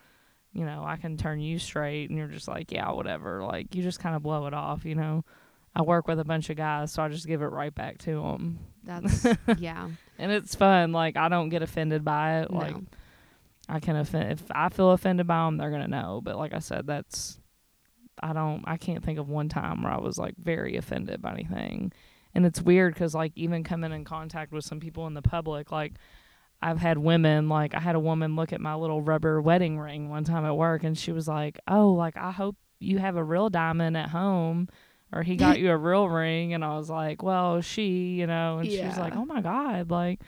you 0.54 0.66
know, 0.66 0.84
I 0.86 0.98
can 0.98 1.16
turn 1.16 1.40
you 1.40 1.60
straight, 1.60 2.10
and 2.10 2.18
you're 2.20 2.28
just 2.28 2.48
like, 2.48 2.72
"Yeah, 2.72 2.92
whatever." 2.92 3.42
Like 3.44 3.74
you 3.74 3.82
just 3.84 4.00
kind 4.00 4.16
of 4.16 4.22
blow 4.22 4.48
it 4.48 4.54
off, 4.54 4.84
you 4.84 4.96
know. 4.96 5.24
I 5.76 5.84
work 5.84 6.08
with 6.08 6.20
a 6.20 6.26
bunch 6.26 6.50
of 6.50 6.58
guys, 6.58 6.92
so 6.92 7.04
I 7.04 7.08
just 7.10 7.28
give 7.28 7.42
it 7.42 7.46
right 7.46 7.74
back 7.74 8.00
to 8.00 8.16
them, 8.16 8.60
That's 8.84 9.26
yeah. 9.60 9.88
and 10.18 10.32
it's 10.32 10.56
fun. 10.56 10.92
Like 10.92 11.16
I 11.16 11.30
don't 11.30 11.50
get 11.50 11.62
offended 11.62 12.04
by 12.04 12.42
it. 12.42 12.52
Like 12.52 12.76
no. 12.76 12.84
I 13.70 13.80
can 13.80 13.96
offend 13.96 14.32
if 14.32 14.44
I 14.52 14.70
feel 14.70 14.92
offended 14.92 15.28
by 15.28 15.46
them, 15.46 15.58
they're 15.58 15.72
gonna 15.72 15.88
know. 15.88 16.22
But 16.24 16.38
like 16.38 16.54
I 16.54 16.60
said, 16.60 16.88
that's 16.88 17.40
I 18.22 18.34
don't 18.34 18.64
I 18.66 18.78
can't 18.78 19.04
think 19.04 19.20
of 19.20 19.30
one 19.30 19.48
time 19.48 19.84
where 19.84 19.94
I 19.94 20.00
was 20.00 20.18
like 20.18 20.36
very 20.38 20.76
offended 20.76 21.22
by 21.22 21.34
anything. 21.34 21.94
And 22.34 22.46
it's 22.46 22.62
weird 22.62 22.94
because 22.94 23.16
like 23.16 23.32
even 23.36 23.64
coming 23.64 23.92
in 23.92 24.06
contact 24.06 24.52
with 24.52 24.66
some 24.66 24.80
people 24.80 25.08
in 25.08 25.14
the 25.14 25.22
public, 25.22 25.72
like 25.72 25.94
I've 26.62 26.80
had 26.80 26.98
women 26.98 27.48
like 27.48 27.74
I 27.74 27.80
had 27.80 27.96
a 27.96 28.00
woman 28.00 28.36
look 28.36 28.52
at 28.52 28.60
my 28.60 28.76
little 28.76 29.02
rubber 29.02 29.42
wedding 29.42 29.80
ring 29.80 30.10
one 30.10 30.24
time 30.24 30.46
at 30.46 30.58
work, 30.58 30.84
and 30.84 30.98
she 30.98 31.12
was 31.12 31.28
like, 31.28 31.60
"Oh, 31.68 31.92
like 31.92 32.18
I 32.18 32.32
hope 32.32 32.58
you 32.80 32.98
have 32.98 33.16
a 33.16 33.24
real 33.24 33.50
diamond 33.50 33.96
at 33.96 34.10
home." 34.10 34.68
Or 35.14 35.24
he 35.24 35.38
got 35.38 35.60
you 35.60 35.72
a 35.72 35.78
real 35.78 36.10
ring, 36.10 36.54
and 36.54 36.64
I 36.66 36.76
was 36.76 36.90
like, 36.90 37.24
"Well, 37.24 37.62
she, 37.62 38.16
you 38.20 38.28
know," 38.28 38.60
and 38.60 38.70
she 38.70 38.84
was 38.84 38.98
like, 38.98 39.16
"Oh 39.16 39.26
my 39.26 39.42
god!" 39.42 39.90
Like, 39.90 40.20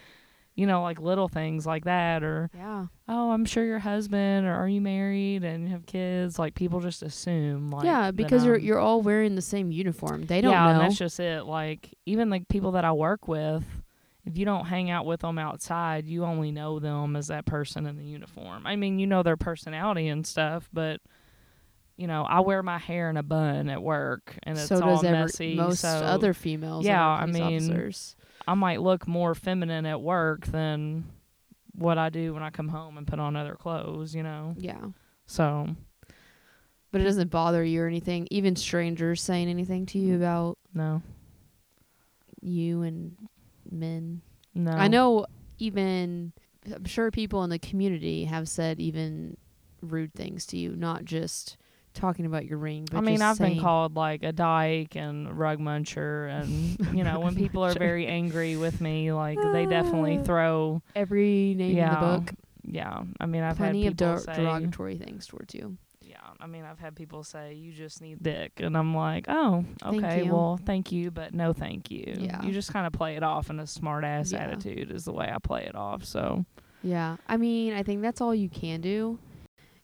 you 0.62 0.68
know, 0.68 0.84
like 0.84 1.00
little 1.00 1.28
things 1.28 1.66
like 1.66 1.86
that, 1.86 2.22
or 2.24 2.52
Yeah. 2.56 2.86
oh, 3.08 3.32
I'm 3.32 3.46
sure 3.46 3.66
your 3.66 3.80
husband 3.80 4.46
or 4.46 4.54
are 4.54 4.68
you 4.68 4.80
married 4.80 5.44
and 5.44 5.64
you 5.66 5.72
have 5.72 5.88
kids? 5.88 6.38
Like 6.38 6.54
people 6.54 6.80
just 6.80 7.02
assume 7.02 7.72
like 7.72 7.84
yeah, 7.84 8.12
because 8.12 8.46
you're 8.46 8.60
you're 8.60 8.78
all 8.78 9.02
wearing 9.02 9.34
the 9.34 9.42
same 9.42 9.72
uniform. 9.72 10.28
They 10.28 10.40
don't 10.40 10.52
yeah, 10.52 10.74
know. 10.74 10.80
that's 10.80 11.00
just 11.00 11.20
it. 11.20 11.46
Like 11.46 11.96
even 12.06 12.30
like 12.30 12.48
people 12.48 12.74
that 12.74 12.86
I 12.86 12.92
work 12.92 13.28
with, 13.28 13.64
if 14.24 14.38
you 14.38 14.46
don't 14.46 14.66
hang 14.66 14.92
out 14.92 15.08
with 15.08 15.22
them 15.22 15.40
outside, 15.40 16.06
you 16.06 16.26
only 16.26 16.52
know 16.52 16.78
them 16.78 17.16
as 17.16 17.30
that 17.30 17.48
person 17.48 17.88
in 17.88 17.98
the 17.98 18.06
uniform. 18.06 18.68
I 18.68 18.76
mean, 18.76 19.00
you 19.00 19.08
know 19.08 19.24
their 19.24 19.38
personality 19.38 20.10
and 20.10 20.28
stuff, 20.28 20.70
but 20.72 21.02
you 21.98 22.06
know, 22.06 22.22
I 22.24 22.42
wear 22.42 22.62
my 22.62 22.78
hair 22.78 23.10
in 23.10 23.18
a 23.18 23.24
bun 23.24 23.68
at 23.68 23.82
work 23.82 24.38
and 24.44 24.60
it's 24.60 24.68
so 24.68 24.80
all 24.80 24.98
does 24.98 25.06
every, 25.06 25.20
messy. 25.22 25.56
most 25.56 25.80
so 25.82 25.88
other 25.88 26.36
females. 26.36 26.86
Yeah, 26.86 27.04
are 27.04 27.24
I 27.24 27.26
mean, 27.26 27.56
officers. 27.72 28.16
I 28.48 28.54
might 28.54 28.82
look 28.82 29.08
more 29.08 29.36
feminine 29.36 29.86
at 29.86 30.02
work 30.02 30.46
than 30.48 31.06
what 31.74 31.98
I 31.98 32.10
do 32.10 32.34
when 32.34 32.44
I 32.44 32.50
come 32.50 32.68
home 32.68 32.98
and 32.98 33.08
put 33.08 33.20
on 33.20 33.36
other 33.36 33.56
clothes, 33.56 34.14
you 34.14 34.24
know. 34.24 34.56
Yeah, 34.58 34.86
So 35.26 35.76
but 36.92 37.02
it 37.02 37.06
doesn't 37.06 37.32
bother 37.32 37.64
you 37.64 37.82
or 37.82 37.88
anything. 37.88 38.28
Even 38.32 38.56
strangers 38.56 39.22
saying 39.22 39.48
anything 39.48 39.86
to 39.88 40.00
you 40.00 40.16
about 40.16 40.58
no. 40.74 41.02
you 42.42 42.82
and 42.82 43.16
men. 43.70 44.22
No. 44.54 44.72
I 44.72 44.88
know. 44.88 45.26
Even 45.58 46.34
I'm 46.74 46.86
sure 46.86 47.10
people 47.12 47.44
in 47.44 47.50
the 47.50 47.60
community 47.60 48.26
have 48.26 48.50
said 48.50 48.80
even 48.80 49.38
rude 49.82 50.14
things 50.14 50.46
to 50.48 50.58
you, 50.58 50.76
not 50.76 51.06
just 51.06 51.58
talking 51.94 52.26
about 52.26 52.46
your 52.46 52.58
ring. 52.58 52.88
But 52.90 52.98
I 52.98 53.02
mean, 53.02 53.22
I've 53.22 53.38
saying, 53.38 53.56
been 53.56 53.64
called 53.64 53.96
like 53.96 54.24
a 54.24 54.32
dyke 54.32 54.96
and 54.96 55.38
rug 55.38 55.60
muncher, 55.60 56.30
and 56.30 56.96
you 56.96 57.04
know, 57.04 57.20
when 57.20 57.36
people 57.36 57.64
are 57.64 57.74
very 57.78 58.08
angry 58.08 58.58
with 58.58 58.82
me, 58.82 59.12
like 59.12 59.40
they 59.54 59.66
definitely 59.66 60.18
ah. 60.20 60.24
throw. 60.24 60.82
every 60.96 61.54
name 61.56 61.76
yeah, 61.76 61.88
in 61.88 61.94
the 61.94 62.18
book. 62.18 62.34
Yeah, 62.64 63.04
I 63.20 63.26
mean, 63.26 63.44
I've 63.44 63.58
Plenty 63.58 63.84
had 63.84 63.94
of 63.94 63.98
der- 63.98 64.18
say, 64.20 64.36
derogatory 64.36 64.98
things 64.98 65.26
towards 65.28 65.54
you. 65.56 65.78
yeah, 66.00 66.18
I 66.40 66.46
mean, 66.48 66.64
I've 66.64 66.80
had 66.80 66.96
people 66.96 67.24
say, 67.24 67.56
"You 67.56 67.72
just 67.74 68.02
need 68.02 68.22
dick," 68.22 68.54
and 68.58 68.78
I'm 68.78 68.96
like, 68.96 69.26
"Oh, 69.28 69.66
okay, 69.84 70.24
you. 70.26 70.34
well, 70.34 70.60
thank 70.64 70.92
you, 70.92 71.10
but 71.12 71.34
no, 71.34 71.54
thank 71.54 71.90
you." 71.90 72.16
Yeah. 72.20 72.42
you 72.44 72.52
just 72.52 72.72
kind 72.72 72.86
of 72.86 72.94
play 72.94 73.16
it 73.16 73.24
off 73.24 73.50
in 73.50 73.60
a 73.60 73.68
smart 73.68 74.04
ass 74.04 74.32
Yeah. 74.32 74.44
attitude 74.44 74.92
is 74.92 75.06
the 75.06 75.12
way 75.14 75.32
I 75.34 75.40
play 75.40 75.64
it 75.66 75.76
off. 75.76 76.04
So 76.06 76.46
Yeah, 76.84 77.18
I 77.28 77.38
mean, 77.38 77.74
I 77.74 77.84
think 77.84 78.02
that's 78.02 78.22
all 78.22 78.34
you 78.36 78.50
can 78.50 78.82
do. 78.82 79.20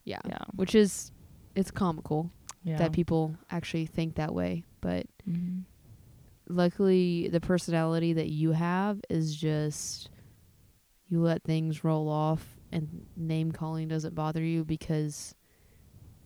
Yeah, 0.06 0.20
yeah, 0.26 0.38
which 0.56 0.74
is 0.76 1.12
it's 1.58 1.72
comical 1.72 2.32
yeah. 2.64 2.78
that 2.78 2.94
people 2.94 3.36
actually 3.50 3.86
think 3.88 4.16
that 4.16 4.34
way, 4.34 4.64
but 4.80 5.08
Mhm. 5.28 5.64
luckily 6.48 7.28
the 7.30 7.42
personality 7.42 8.14
that 8.14 8.30
you 8.30 8.52
have 8.52 9.02
is 9.10 9.36
just 9.36 10.10
you 11.10 11.20
let 11.22 11.44
things 11.44 11.84
roll 11.84 12.10
off 12.10 12.58
and 12.72 13.06
name 13.16 13.52
calling 13.52 13.88
doesn't 13.88 14.14
bother 14.16 14.44
you 14.44 14.64
because 14.64 15.36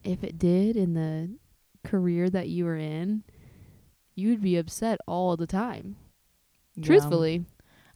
if 0.04 0.24
it 0.24 0.38
did 0.38 0.76
in 0.76 0.94
the 0.94 1.30
career 1.84 2.30
that 2.30 2.50
you 2.50 2.66
were 2.66 2.78
in, 2.78 3.24
you'd 4.16 4.42
be 4.42 4.58
upset 4.58 5.00
all 5.08 5.38
the 5.38 5.48
time. 5.48 5.96
Yeah. 6.76 6.86
Truthfully. 6.86 7.46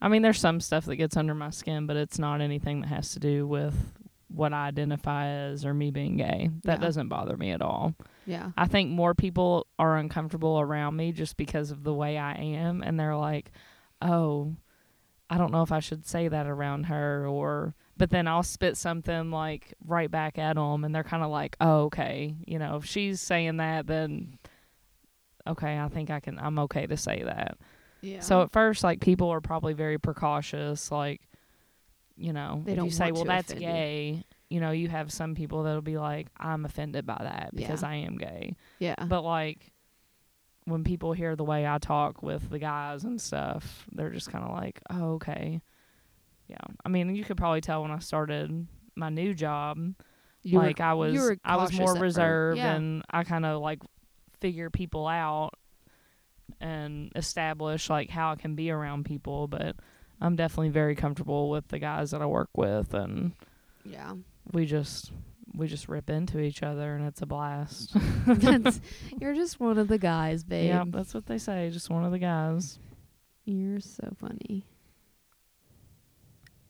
I 0.01 0.08
mean, 0.08 0.22
there's 0.22 0.39
some 0.39 0.60
stuff 0.62 0.86
that 0.86 0.98
gets 0.98 1.18
under 1.18 1.34
my 1.34 1.50
skin, 1.50 1.88
but 1.88 1.98
it's 1.98 2.20
not 2.20 2.42
anything 2.42 2.82
that 2.82 2.88
has 2.88 3.13
to 3.13 3.20
do 3.20 3.48
with 3.48 3.94
what 4.36 4.54
I 4.54 4.68
identify 4.68 5.27
as 5.27 5.65
or 5.65 5.74
me 5.74 5.92
being 5.92 6.18
gay. 6.18 6.50
That 6.63 6.80
Yeah. 6.80 6.86
doesn't 6.86 7.08
bother 7.10 7.38
me 7.38 7.51
at 7.51 7.62
all. 7.62 7.94
Yeah. 8.25 8.51
I 8.58 8.68
think 8.68 8.92
more 8.92 9.13
people 9.15 9.68
are 9.80 9.98
uncomfortable 9.98 10.60
around 10.60 10.96
me 10.96 11.12
just 11.12 11.38
because 11.38 11.72
of 11.72 11.84
the 11.84 11.94
way 11.94 12.18
I 12.18 12.34
am, 12.34 12.82
and 12.84 13.00
they're 13.00 13.15
like, 13.15 13.51
"Oh, 14.01 14.56
I 15.30 15.38
don't 15.38 15.51
know 15.51 15.62
if 15.63 15.72
I 15.72 15.80
should 15.80 16.06
say 16.06 16.27
that 16.27 16.48
around 16.48 16.86
her," 16.86 17.27
or 17.27 17.74
but 17.98 18.10
then 18.10 18.27
I'll 18.27 18.44
spit 18.44 18.75
something 18.77 19.32
like 19.32 19.74
right 19.86 20.12
back 20.12 20.38
at 20.38 20.56
them, 20.58 20.84
and 20.84 20.94
they're 20.94 21.04
kind 21.04 21.24
of 21.24 21.30
like, 21.32 21.56
"Oh, 21.62 21.84
okay, 21.86 22.36
you 22.46 22.60
know, 22.60 22.75
if 22.77 22.86
she's 22.86 23.22
saying 23.22 23.58
that, 23.58 23.88
then." 23.88 24.38
Okay, 25.48 25.80
I 25.80 25.88
think 25.89 26.10
I 26.10 26.20
can. 26.20 26.39
I'm 26.39 26.58
okay 26.60 26.88
to 26.88 26.98
say 26.98 27.22
that. 27.24 27.58
Yeah. 28.01 28.20
So 28.20 28.42
at 28.42 28.51
first, 28.51 28.84
like 28.84 29.00
people 29.00 29.30
are 29.30 29.42
probably 29.42 29.74
very 29.74 29.98
precautious. 30.00 30.92
Like, 30.92 31.22
you 32.17 32.34
know, 32.34 32.62
They 32.65 32.72
if 32.74 32.77
don't 32.77 32.86
you 32.86 32.91
say, 32.91 33.12
"Well, 33.12 33.25
that's 33.25 33.50
offend 33.51 33.62
you. 33.62 33.67
gay," 33.67 34.24
you 34.50 34.60
know, 34.60 34.72
you 34.72 34.88
have 34.89 35.12
some 35.12 35.36
people 35.36 35.63
that'll 35.63 35.81
be 35.81 35.98
like, 35.98 36.27
"I'm 36.38 36.65
offended 36.65 37.05
by 37.05 37.17
that 37.19 37.50
because 37.53 37.81
Yeah. 37.84 37.89
I 37.89 37.95
am 37.95 38.17
gay." 38.17 38.55
yeah. 38.79 38.95
But 39.05 39.24
like, 39.24 39.72
when 40.65 40.84
people 40.84 41.13
hear 41.13 41.36
the 41.36 41.43
way 41.43 41.67
I 41.67 41.77
talk 41.77 42.24
with 42.24 42.50
the 42.50 42.57
guys 42.60 43.03
and 43.03 43.19
stuff, 43.22 43.86
they're 43.91 44.10
just 44.12 44.31
kind 44.31 44.43
of 44.43 44.51
like, 44.51 44.81
"Oh, 44.89 45.13
okay." 45.15 45.62
Yeah, 46.48 46.57
I 46.86 46.89
mean, 46.89 47.15
you 47.15 47.24
could 47.24 47.38
probably 47.38 47.62
tell 47.62 47.81
when 47.81 47.91
I 47.91 48.00
started 48.00 48.67
my 48.95 49.10
new 49.10 49.34
job, 49.34 49.77
You 50.43 50.60
were- 50.60 50.63
like 50.65 50.79
I 50.79 50.93
was, 50.93 51.38
I 51.43 51.57
was 51.57 51.74
more 51.77 51.95
reserved, 51.95 52.57
Yeah. 52.60 52.75
and 52.75 53.03
I 53.10 53.24
kind 53.24 53.45
of 53.45 53.62
like 53.62 53.81
figure 54.41 54.69
people 54.69 55.07
out 55.07 55.55
and 56.62 57.12
establish 57.15 57.89
like 57.89 58.10
how 58.10 58.31
I 58.31 58.36
can 58.36 58.55
be 58.55 58.69
around 58.72 59.05
people. 59.05 59.48
But 59.48 59.75
I'm 60.22 60.36
definitely 60.36 60.69
very 60.69 60.95
comfortable 60.95 61.50
with 61.50 61.67
the 61.67 61.79
guys 61.79 62.12
that 62.12 62.22
I 62.22 62.25
work 62.25 62.50
with, 62.55 62.93
and 62.93 63.34
yeah. 63.84 64.13
we 64.53 64.65
just 64.65 65.12
we 65.53 65.67
just 65.67 65.88
rip 65.88 66.10
into 66.10 66.39
each 66.39 66.63
other, 66.63 66.95
and 66.95 67.05
it's 67.05 67.22
a 67.22 67.25
blast. 67.25 67.95
That's, 68.25 68.81
you're 69.19 69.36
just 69.36 69.60
one 69.60 69.77
of 69.77 69.88
the 69.88 69.98
guys, 69.98 70.43
babe. 70.43 70.69
yeah, 70.69 70.84
that's 70.88 71.13
what 71.13 71.25
they 71.27 71.38
say. 71.38 71.69
Just 71.72 71.89
one 71.89 72.03
of 72.03 72.12
the 72.12 72.19
guys. 72.19 72.79
You're 73.45 73.79
so 73.79 74.15
funny. 74.19 74.65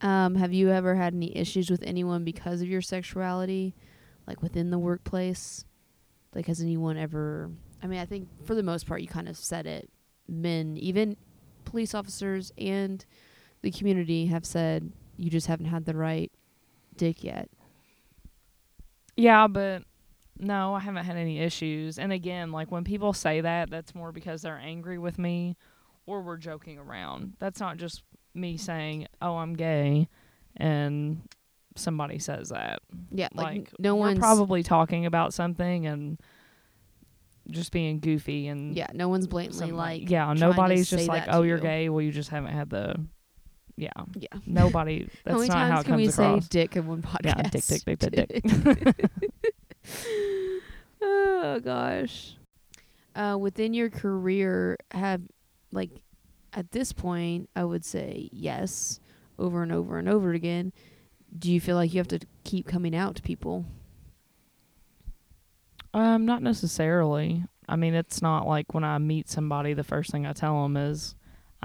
Um, 0.01 0.35
have 0.35 0.53
you 0.53 0.69
ever 0.69 0.95
had 0.95 1.13
any 1.13 1.35
issues 1.35 1.69
with 1.69 1.81
anyone 1.83 2.23
because 2.23 2.61
of 2.61 2.67
your 2.67 2.81
sexuality, 2.81 3.75
like 4.27 4.41
within 4.41 4.69
the 4.69 4.77
workplace? 4.77 5.65
Like, 6.33 6.47
has 6.47 6.61
anyone 6.61 6.97
ever? 6.97 7.49
I 7.81 7.87
mean, 7.87 7.99
I 7.99 8.05
think 8.05 8.27
for 8.45 8.55
the 8.55 8.63
most 8.63 8.85
part, 8.85 9.01
you 9.01 9.07
kind 9.07 9.29
of 9.29 9.37
said 9.37 9.65
it. 9.65 9.89
Men, 10.27 10.77
even 10.77 11.15
police 11.63 11.93
officers 11.93 12.51
and 12.57 13.05
the 13.61 13.71
community, 13.71 14.27
have 14.27 14.45
said 14.45 14.91
you 15.17 15.29
just 15.29 15.47
haven't 15.47 15.67
had 15.67 15.85
the 15.85 15.95
right 15.95 16.31
dick 16.97 17.23
yet. 17.23 17.49
Yeah, 19.15 19.47
but 19.47 19.83
no, 20.37 20.73
I 20.73 20.79
haven't 20.79 21.05
had 21.05 21.15
any 21.15 21.39
issues. 21.39 21.97
And 21.97 22.11
again, 22.11 22.51
like 22.51 22.71
when 22.71 22.83
people 22.83 23.13
say 23.13 23.41
that, 23.41 23.69
that's 23.69 23.95
more 23.95 24.11
because 24.11 24.41
they're 24.41 24.57
angry 24.57 24.97
with 24.97 25.17
me 25.17 25.55
or 26.05 26.21
we're 26.21 26.37
joking 26.37 26.77
around. 26.77 27.33
That's 27.39 27.59
not 27.59 27.77
just 27.77 28.03
me 28.33 28.57
saying, 28.57 29.07
"Oh, 29.21 29.37
I'm 29.37 29.53
gay." 29.53 30.09
And 30.57 31.21
somebody 31.75 32.19
says 32.19 32.49
that. 32.49 32.81
Yeah, 33.11 33.29
like, 33.33 33.45
Like, 33.57 33.73
no 33.79 33.95
we're 33.95 34.07
one's 34.07 34.19
probably 34.19 34.63
talking 34.63 35.05
about 35.05 35.33
something 35.33 35.85
and 35.85 36.19
just 37.49 37.71
being 37.71 37.99
goofy 37.99 38.47
and 38.47 38.75
yeah, 38.75 38.87
no 38.93 39.07
one's 39.07 39.27
blatantly 39.27 39.71
like 39.71 40.09
yeah, 40.09 40.33
nobody's 40.33 40.89
just 40.89 41.07
like, 41.07 41.25
oh, 41.27 41.41
to 41.41 41.47
you're 41.47 41.59
gay. 41.59 41.89
Well, 41.89 42.01
you 42.01 42.11
just 42.11 42.29
haven't 42.29 42.53
had 42.53 42.69
the 42.69 42.95
yeah. 43.77 43.89
yeah. 44.15 44.27
Nobody. 44.45 45.07
That's 45.23 45.33
how 45.33 45.37
many 45.37 45.47
not 45.47 45.53
times 45.53 45.71
how 45.71 45.79
it 45.79 45.83
can 45.83 45.91
comes 45.91 46.01
we 46.01 46.07
across. 46.07 46.43
say 46.43 46.47
dick 46.49 46.75
in 46.75 46.87
one 46.87 47.01
podcast? 47.01 47.25
Yeah, 47.25 47.41
dick, 47.49 47.65
dick, 47.65 47.85
dick, 47.85 47.99
dick, 47.99 48.43
dick. 48.43 49.09
oh 51.01 51.59
gosh. 51.63 52.35
Uh, 53.15 53.37
within 53.39 53.73
your 53.73 53.89
career, 53.89 54.77
have 54.91 55.21
like 55.71 55.91
at 56.53 56.71
this 56.71 56.93
point, 56.93 57.49
I 57.55 57.63
would 57.65 57.85
say 57.85 58.29
yes, 58.31 58.99
over 59.37 59.61
and 59.61 59.71
over 59.71 59.99
and 59.99 60.09
over 60.09 60.33
again. 60.33 60.73
Do 61.37 61.51
you 61.51 61.59
feel 61.59 61.75
like 61.75 61.93
you 61.93 61.99
have 61.99 62.07
to 62.09 62.19
keep 62.45 62.65
coming 62.65 62.95
out 62.95 63.17
to 63.17 63.21
people? 63.21 63.65
Um, 65.93 66.25
not 66.25 66.41
necessarily. 66.41 67.43
I 67.67 67.75
mean, 67.75 67.93
it's 67.93 68.21
not 68.21 68.47
like 68.47 68.73
when 68.73 68.83
I 68.83 68.97
meet 68.97 69.29
somebody, 69.29 69.73
the 69.73 69.83
first 69.83 70.11
thing 70.11 70.25
I 70.25 70.33
tell 70.33 70.63
them 70.63 70.77
is 70.77 71.15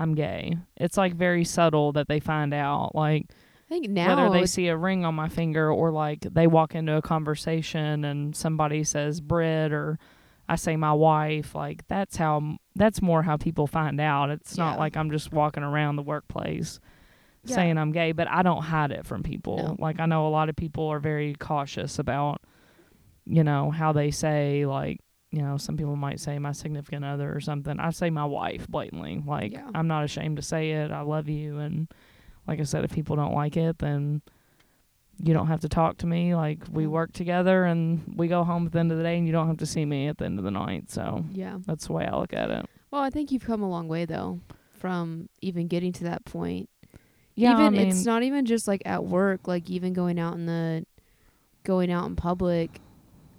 I'm 0.01 0.15
gay. 0.15 0.57
It's 0.77 0.97
like 0.97 1.15
very 1.15 1.45
subtle 1.45 1.93
that 1.93 2.09
they 2.09 2.21
find 2.21 2.55
out. 2.55 2.95
Like 2.95 3.27
I 3.31 3.75
think 3.75 3.91
now 3.91 4.17
whether 4.17 4.39
they 4.41 4.47
see 4.47 4.69
a 4.69 4.77
ring 4.77 5.05
on 5.05 5.15
my 5.15 5.29
finger 5.29 5.71
or 5.71 5.93
like 5.93 6.21
they 6.23 6.47
walk 6.47 6.75
into 6.75 6.95
a 6.97 7.03
conversation 7.03 8.05
and 8.05 8.35
somebody 8.35 8.83
says 8.85 9.21
Brit 9.21 9.73
or 9.73 9.99
I 10.49 10.57
say 10.57 10.77
my 10.77 10.93
wife, 10.93 11.55
like 11.55 11.87
that's 11.87 12.17
how 12.17 12.57
that's 12.75 13.01
more 13.03 13.23
how 13.23 13.37
people 13.37 13.67
find 13.67 14.01
out. 14.01 14.31
It's 14.31 14.57
Yeah. 14.59 14.65
not 14.65 14.79
like 14.79 14.97
I'm 14.97 15.11
just 15.11 15.33
walking 15.33 15.63
around 15.63 15.97
the 15.97 16.03
workplace 16.03 16.81
Yeah. 17.45 17.55
saying 17.57 17.79
I'm 17.79 17.93
gay, 17.93 18.13
but 18.13 18.27
I 18.29 18.43
don't 18.43 18.63
hide 18.63 18.91
it 18.91 19.07
from 19.07 19.23
people. 19.23 19.59
No. 19.59 19.77
Like 19.79 20.01
I 20.01 20.07
know 20.07 20.27
a 20.27 20.31
lot 20.31 20.49
of 20.49 20.57
people 20.57 20.89
are 20.89 20.99
very 20.99 21.35
cautious 21.39 21.99
about 21.99 22.41
you 23.27 23.45
know 23.45 23.71
how 23.71 23.93
they 23.93 24.11
say 24.11 24.67
like 24.67 24.99
you 25.31 25.43
know 25.43 25.57
some 25.57 25.77
people 25.77 25.97
might 25.97 26.21
say 26.21 26.39
my 26.39 26.53
significant 26.53 27.05
other 27.05 27.33
or 27.35 27.41
something. 27.41 27.79
I 27.79 27.91
say 27.91 28.11
my 28.11 28.25
wife 28.25 28.69
blatantly. 28.69 29.23
Like 29.25 29.53
Yeah. 29.53 29.71
I'm 29.75 29.87
not 29.87 30.05
ashamed 30.05 30.37
to 30.37 30.43
say 30.43 30.73
it. 30.73 30.91
I 30.91 31.03
love 31.03 31.29
you 31.29 31.59
and 31.59 31.89
like 32.47 32.61
I 32.61 32.65
said 32.65 32.85
if 32.85 32.93
people 32.93 33.17
don't 33.17 33.35
like 33.35 33.57
it 33.57 33.79
then 33.79 34.23
you 35.23 35.35
don't 35.35 35.49
have 35.49 35.61
to 35.61 35.69
talk 35.69 35.99
to 35.99 36.07
me. 36.07 36.35
Like 36.35 36.61
we 36.71 36.85
mm-hmm. 36.85 36.93
work 36.93 37.13
together 37.13 37.65
and 37.65 38.15
we 38.17 38.27
go 38.27 38.43
home 38.43 38.67
at 38.67 38.73
the 38.73 38.79
end 38.79 38.91
of 38.91 38.99
the 38.99 39.05
day 39.05 39.19
and 39.19 39.27
you 39.27 39.33
don't 39.33 39.47
have 39.47 39.59
to 39.59 39.67
see 39.67 39.85
me 39.85 40.09
at 40.09 40.19
the 40.19 40.25
end 40.25 40.39
of 40.39 40.45
the 40.45 40.51
night. 40.51 40.91
So 40.91 41.25
yeah. 41.33 41.59
that's 41.67 41.87
the 41.87 41.93
way 41.93 42.07
I 42.07 42.17
look 42.17 42.33
at 42.33 42.51
it. 42.51 42.67
Well, 42.91 43.03
I 43.03 43.11
think 43.11 43.31
you've 43.31 43.45
come 43.45 43.63
a 43.63 43.69
long 43.69 43.87
way 43.87 44.05
though 44.05 44.41
from 44.73 45.29
even 45.43 45.69
getting 45.69 45.93
to 45.93 46.05
that 46.05 46.25
point. 46.25 46.69
Yeah, 47.37 47.53
even 47.53 47.67
I 47.67 47.71
mean, 47.71 47.89
it's 47.89 48.05
not 48.05 48.23
even 48.23 48.45
just 48.45 48.67
like 48.67 48.83
at 48.85 49.05
work, 49.05 49.47
like 49.47 49.71
even 49.71 49.93
going 49.93 50.19
out 50.19 50.35
in 50.35 50.47
the 50.47 50.85
going 51.65 51.91
out 51.91 52.07
in 52.07 52.17
public, 52.17 52.81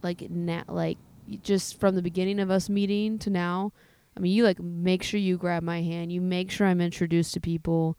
like 0.02 0.30
now, 0.30 0.64
like 0.68 0.98
just 1.44 1.80
from 1.80 1.96
the 1.96 2.02
beginning 2.02 2.40
of 2.40 2.50
us 2.52 2.70
meeting 2.70 3.18
to 3.20 3.30
now. 3.30 3.72
I 4.16 4.20
mean, 4.20 4.34
you 4.34 4.44
like 4.44 4.60
make 4.60 5.04
sure 5.04 5.20
you 5.20 5.38
grab 5.38 5.64
my 5.64 5.82
hand. 5.82 6.12
You 6.12 6.22
make 6.22 6.52
sure 6.52 6.68
I'm 6.68 6.82
introduced 6.82 7.34
to 7.36 7.40
people. 7.40 7.98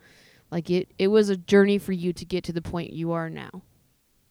Like 0.50 0.69
it, 0.71 0.91
it 0.99 1.09
was 1.09 1.29
a 1.31 1.37
journey 1.37 1.79
for 1.79 1.93
you 1.93 2.12
to 2.12 2.25
get 2.25 2.45
to 2.45 2.52
the 2.52 2.61
point 2.62 2.93
you 2.93 3.12
are 3.12 3.31
now. 3.31 3.62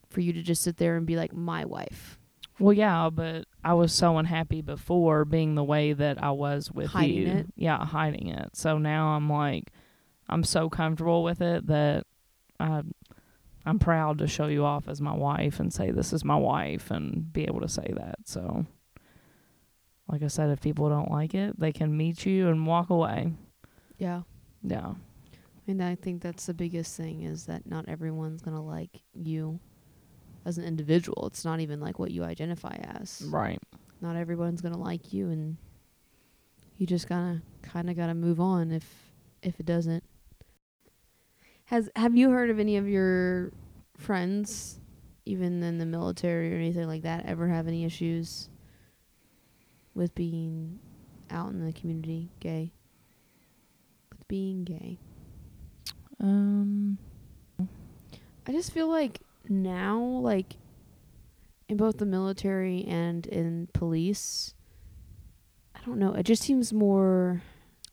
For 0.10 0.22
you 0.22 0.34
to 0.34 0.42
just 0.44 0.62
sit 0.62 0.78
there 0.78 0.98
and 0.98 1.06
be 1.08 1.16
like 1.16 1.34
my 1.34 1.64
wife, 1.64 2.20
Well, 2.60 2.74
yeah, 2.74 3.10
but 3.10 3.46
I 3.64 3.74
was 3.76 3.94
so 3.94 4.18
unhappy 4.18 4.62
before 4.62 5.24
being 5.24 5.56
the 5.56 5.64
way 5.64 5.94
that 5.94 6.22
I 6.22 6.32
was 6.32 6.70
with 6.70 6.88
Hiding 6.92 7.16
you. 7.16 7.28
it? 7.28 7.48
Yeah, 7.56 7.84
hiding 7.86 8.28
it. 8.28 8.50
So 8.58 8.78
now 8.78 9.16
I'm 9.16 9.30
like, 9.30 9.72
I'm 10.28 10.44
so 10.44 10.70
comfortable 10.70 11.24
with 11.24 11.42
it 11.42 11.66
that 11.68 12.06
I, 12.60 12.82
I'm 13.66 13.80
proud 13.80 14.18
to 14.18 14.28
show 14.28 14.48
you 14.48 14.66
off 14.66 14.90
as 14.90 15.00
my 15.00 15.14
wife 15.16 15.60
and 15.62 15.74
say 15.74 15.92
this 15.92 16.12
is 16.12 16.26
my 16.26 16.36
wife 16.36 16.92
and 16.92 17.32
be 17.32 17.46
able 17.46 17.62
to 17.62 17.70
say 17.70 17.94
that. 17.96 18.16
So, 18.26 18.66
like 20.12 20.22
I 20.24 20.28
said, 20.28 20.50
if 20.50 20.62
people 20.62 20.90
don't 20.90 21.10
like 21.10 21.34
it, 21.34 21.58
they 21.60 21.72
can 21.72 21.96
meet 21.96 22.26
you 22.26 22.50
and 22.50 22.68
walk 22.68 22.90
away. 22.90 23.32
yeah. 23.98 24.22
Yeah. 24.64 24.94
And 25.68 25.82
I 25.82 25.96
think 25.96 26.22
that's 26.22 26.46
the 26.46 26.54
biggest 26.54 26.98
thing 26.98 27.24
is 27.24 27.46
that 27.46 27.66
not 27.66 27.88
everyone's 27.88 28.42
gonna 28.42 28.64
like 28.64 29.02
you 29.14 29.60
as 30.46 30.58
an 30.58 30.66
individual. 30.66 31.28
It's 31.28 31.46
not 31.46 31.60
even 31.62 31.80
like 31.80 31.98
what 31.98 32.12
you 32.12 32.24
identify 32.24 32.76
as. 32.84 33.24
Right. 33.28 33.60
Not 34.02 34.16
everyone's 34.16 34.62
gonna 34.62 34.78
like 34.78 35.14
you, 35.14 35.30
and 35.30 35.58
you 36.78 36.86
just 36.86 37.08
gotta 37.08 37.42
kind 37.62 37.90
of 37.90 37.96
gotta 37.96 38.14
move 38.14 38.40
on 38.40 38.72
if 38.72 38.86
if 39.42 39.60
it 39.60 39.66
doesn't. 39.66 40.04
Has 41.66 41.90
Have 41.96 42.16
you 42.16 42.32
heard 42.32 42.50
of 42.50 42.60
any 42.60 42.78
of 42.78 42.88
your 42.88 43.52
friends, 43.98 44.80
even 45.26 45.64
in 45.64 45.78
the 45.78 45.86
military 45.86 46.54
or 46.54 46.58
anything 46.58 46.88
like 46.88 47.04
that, 47.04 47.26
ever 47.26 47.48
have 47.48 47.68
any 47.68 47.86
issues 47.86 48.50
with 49.94 50.14
being 50.16 50.80
out 51.30 51.52
in 51.52 51.66
the 51.66 51.74
community, 51.74 52.30
gay? 52.40 52.72
With 54.12 54.28
being 54.28 54.64
gay. 54.64 54.98
Um. 56.20 56.98
I 58.48 58.52
just 58.52 58.72
feel 58.72 58.88
like 58.88 59.22
now, 59.48 60.00
like 60.02 60.56
in 61.70 61.78
both 61.78 61.98
the 61.98 62.06
military 62.06 62.84
and 62.86 63.26
in 63.28 63.68
police, 63.74 64.54
I 65.76 65.80
don't 65.86 66.00
know. 66.00 66.14
It 66.14 66.24
just 66.24 66.44
seems 66.44 66.74
more. 66.74 67.42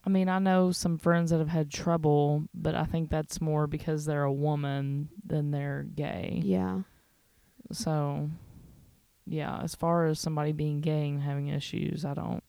I 0.05 0.09
mean, 0.09 0.27
I 0.27 0.39
know 0.39 0.71
some 0.71 0.97
friends 0.97 1.29
that 1.31 1.39
have 1.39 1.49
had 1.49 1.69
trouble, 1.69 2.45
but 2.53 2.73
I 2.73 2.85
think 2.85 3.09
that's 3.09 3.39
more 3.41 3.67
because 3.67 4.05
they're 4.05 4.23
a 4.23 4.33
woman 4.33 5.09
than 5.25 5.51
they're 5.51 5.83
gay. 5.83 6.41
Yeah, 6.43 6.81
So, 7.71 8.29
yeah, 9.29 9.59
as 9.61 9.75
far 9.75 10.07
as 10.07 10.19
somebody 10.19 10.51
being 10.51 10.81
gay 10.81 11.07
and 11.09 11.21
having 11.21 11.47
issues, 11.47 12.03
I 12.03 12.13
don't, 12.15 12.43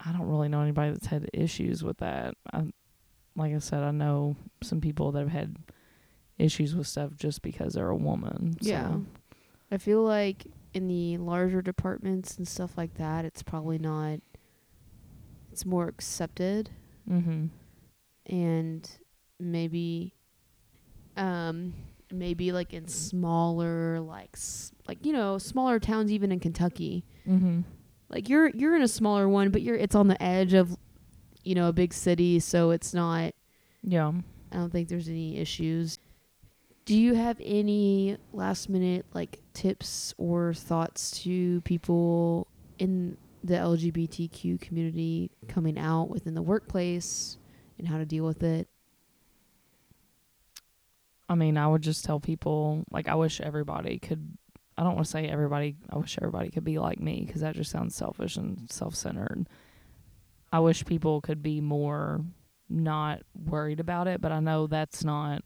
I 0.00 0.12
don't 0.12 0.28
really 0.28 0.48
know 0.48 0.60
anybody 0.62 0.92
that's 0.92 1.06
had 1.06 1.28
issues 1.32 1.82
with 1.82 1.98
that. 1.98 2.34
I, 2.52 2.66
like 3.36 3.54
I 3.54 3.58
said, 3.58 3.82
I 3.82 3.90
know 3.90 4.36
some 4.62 4.80
people 4.80 5.10
that 5.12 5.20
have 5.20 5.28
had 5.32 5.56
issues 6.38 6.74
with 6.76 6.86
stuff 6.86 7.12
just 7.16 7.42
because 7.42 7.72
they're 7.74 7.88
a 7.90 7.96
woman. 7.96 8.56
So. 8.62 8.68
yeah. 8.70 8.96
I 9.72 9.78
feel 9.78 10.02
like 10.02 10.46
in 10.72 10.86
the 10.86 11.16
larger 11.18 11.60
departments 11.60 12.36
and 12.38 12.46
stuff 12.46 12.78
like 12.78 12.94
that, 12.94 13.24
it's 13.24 13.42
probably 13.42 13.78
not. 13.78 14.20
It's 15.52 15.66
more 15.66 15.88
accepted, 15.88 16.70
Mm-hmm. 17.10 17.46
and 18.26 18.90
maybe, 19.40 20.14
um, 21.16 21.72
maybe 22.12 22.52
like 22.52 22.72
in 22.74 22.86
smaller, 22.86 23.98
like 24.00 24.30
s- 24.34 24.72
like 24.88 25.04
you 25.04 25.12
know, 25.12 25.38
smaller 25.38 25.78
towns, 25.78 26.10
even 26.10 26.32
in 26.32 26.40
Kentucky. 26.40 27.04
Mm-hmm. 27.28 27.60
like 28.08 28.28
you're 28.28 28.48
you're 28.50 28.74
in 28.74 28.82
a 28.82 28.88
smaller 28.88 29.28
one, 29.28 29.50
but 29.50 29.62
you're 29.62 29.76
it's 29.76 29.94
on 29.94 30.08
the 30.08 30.20
edge 30.22 30.54
of 30.54 30.76
you 31.44 31.54
know 31.54 31.68
a 31.68 31.72
big 31.72 31.92
city, 31.92 32.40
so 32.40 32.70
it's 32.70 32.94
not. 32.94 33.34
Yeah. 33.82 34.12
I 34.50 34.56
don't 34.56 34.70
think 34.70 34.88
there's 34.88 35.08
any 35.08 35.38
issues. 35.38 35.98
Do 36.86 36.96
you 36.96 37.14
have 37.14 37.36
any 37.44 38.16
last 38.32 38.70
minute 38.70 39.04
like 39.12 39.42
tips 39.52 40.14
or 40.16 40.54
thoughts 40.54 41.10
to 41.22 41.60
people 41.62 42.46
in 42.78 43.18
the 43.44 43.54
LGBTQ 43.54 44.58
community 44.60 45.30
coming 45.48 45.78
out 45.78 46.08
within 46.08 46.32
the 46.34 46.40
workplace 46.42 47.36
and 47.78 47.86
how 47.86 47.98
to 47.98 48.06
deal 48.06 48.24
with 48.24 48.42
it? 48.42 48.68
I 51.28 51.34
mean, 51.34 51.58
I 51.58 51.68
would 51.68 51.82
just 51.82 52.04
tell 52.06 52.20
people, 52.20 52.84
like, 52.90 53.06
I 53.06 53.14
wish 53.14 53.40
everybody 53.40 53.98
could. 53.98 54.38
I 54.78 54.84
don't 54.84 54.94
want 54.94 55.06
to 55.06 55.10
say 55.10 55.26
everybody. 55.26 55.74
I 55.90 55.98
wish 55.98 56.16
everybody 56.18 56.50
could 56.50 56.62
be 56.62 56.78
like 56.78 57.00
me 57.00 57.24
because 57.26 57.40
that 57.40 57.56
just 57.56 57.72
sounds 57.72 57.96
selfish 57.96 58.36
and 58.36 58.70
self-centered. 58.70 59.48
I 60.52 60.60
wish 60.60 60.84
people 60.84 61.20
could 61.20 61.42
be 61.42 61.60
more 61.60 62.24
not 62.68 63.22
worried 63.34 63.80
about 63.80 64.06
it, 64.06 64.20
but 64.20 64.30
I 64.30 64.38
know 64.38 64.68
that's 64.68 65.02
not 65.02 65.42